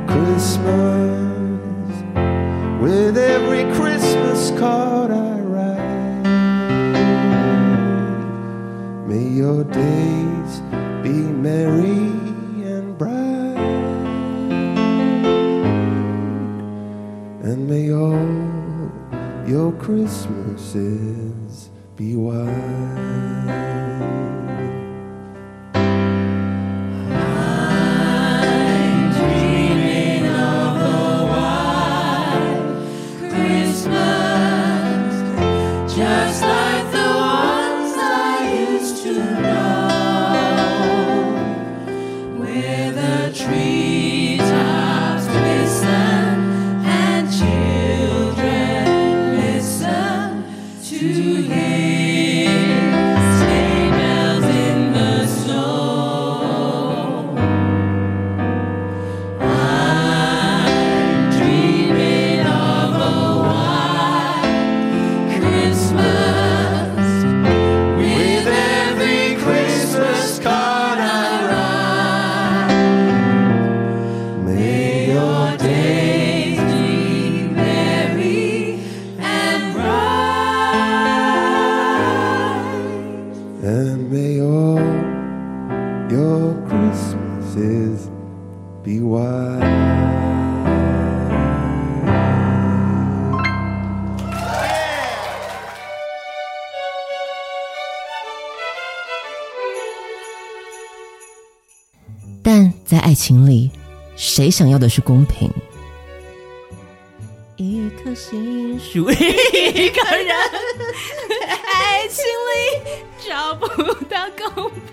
[0.07, 1.21] Christmas
[2.81, 6.23] with every Christmas card I write.
[9.07, 10.61] May your days
[11.03, 12.09] be merry
[12.65, 13.57] and bright,
[17.43, 18.89] and may all
[19.47, 22.92] your Christmases be white.
[87.55, 89.61] Be white.
[102.41, 103.69] 但在爱情里，
[104.15, 105.49] 谁想要的是公平？
[107.55, 110.35] 一颗心属于一个人，
[111.71, 112.81] 爱情里
[113.29, 113.67] 找不
[114.05, 114.92] 到公平。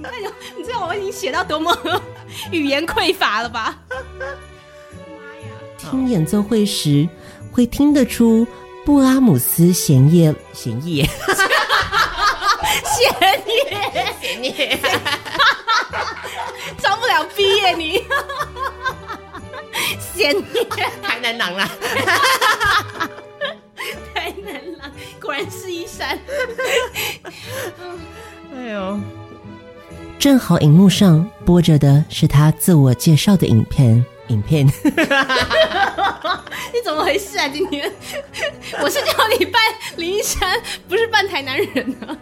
[0.00, 1.76] 你看，你知道我已经写到多么
[2.50, 3.76] 语言匮乏了吧？
[5.76, 7.08] 听演奏会时
[7.52, 8.46] 会听得出
[8.84, 11.04] 布拉姆斯弦乐弦乐
[12.84, 13.10] 弦
[13.46, 14.78] 乐，弦乐，
[16.80, 18.04] 装不了毕业你，
[20.14, 20.64] 弦乐
[21.02, 21.68] 太难囊了。
[24.14, 24.90] 太难了，
[25.20, 26.18] 果然是一山。
[28.54, 29.00] 哎呦，
[30.20, 34.66] 正好荧幕上播着的是他自我介绍的影片，影片。
[34.92, 37.48] 你怎么回事啊？
[37.48, 37.90] 今天
[38.82, 39.60] 我是叫你扮
[39.96, 42.14] 林一山，不是扮台南人 啊。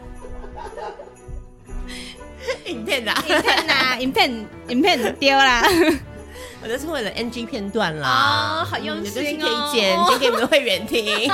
[2.67, 5.65] 影片啊，影片呐，影片影片丢啦。
[6.63, 11.29] 我这是为了 NG 片段啦，啊好用有心东西可以哦剪，剪给你们的会员听。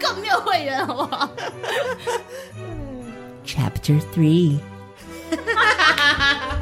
[0.00, 1.30] 更没有会员，好不好
[3.46, 4.58] ？Chapter Three，
[5.36, 6.56] 哈哈哈哈哈！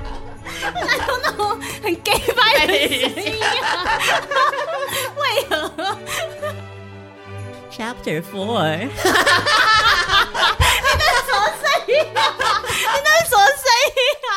[0.87, 1.41] 还有那种
[1.83, 2.73] 很 gay 白痴，
[5.17, 5.53] 为何
[7.71, 9.55] ？Chapter Four，哈哈哈
[10.05, 10.57] 哈哈！
[10.59, 11.29] 你在说
[11.63, 11.65] 谁
[12.15, 12.19] 呀？
[12.67, 13.67] 你在说谁
[14.25, 14.29] 呀？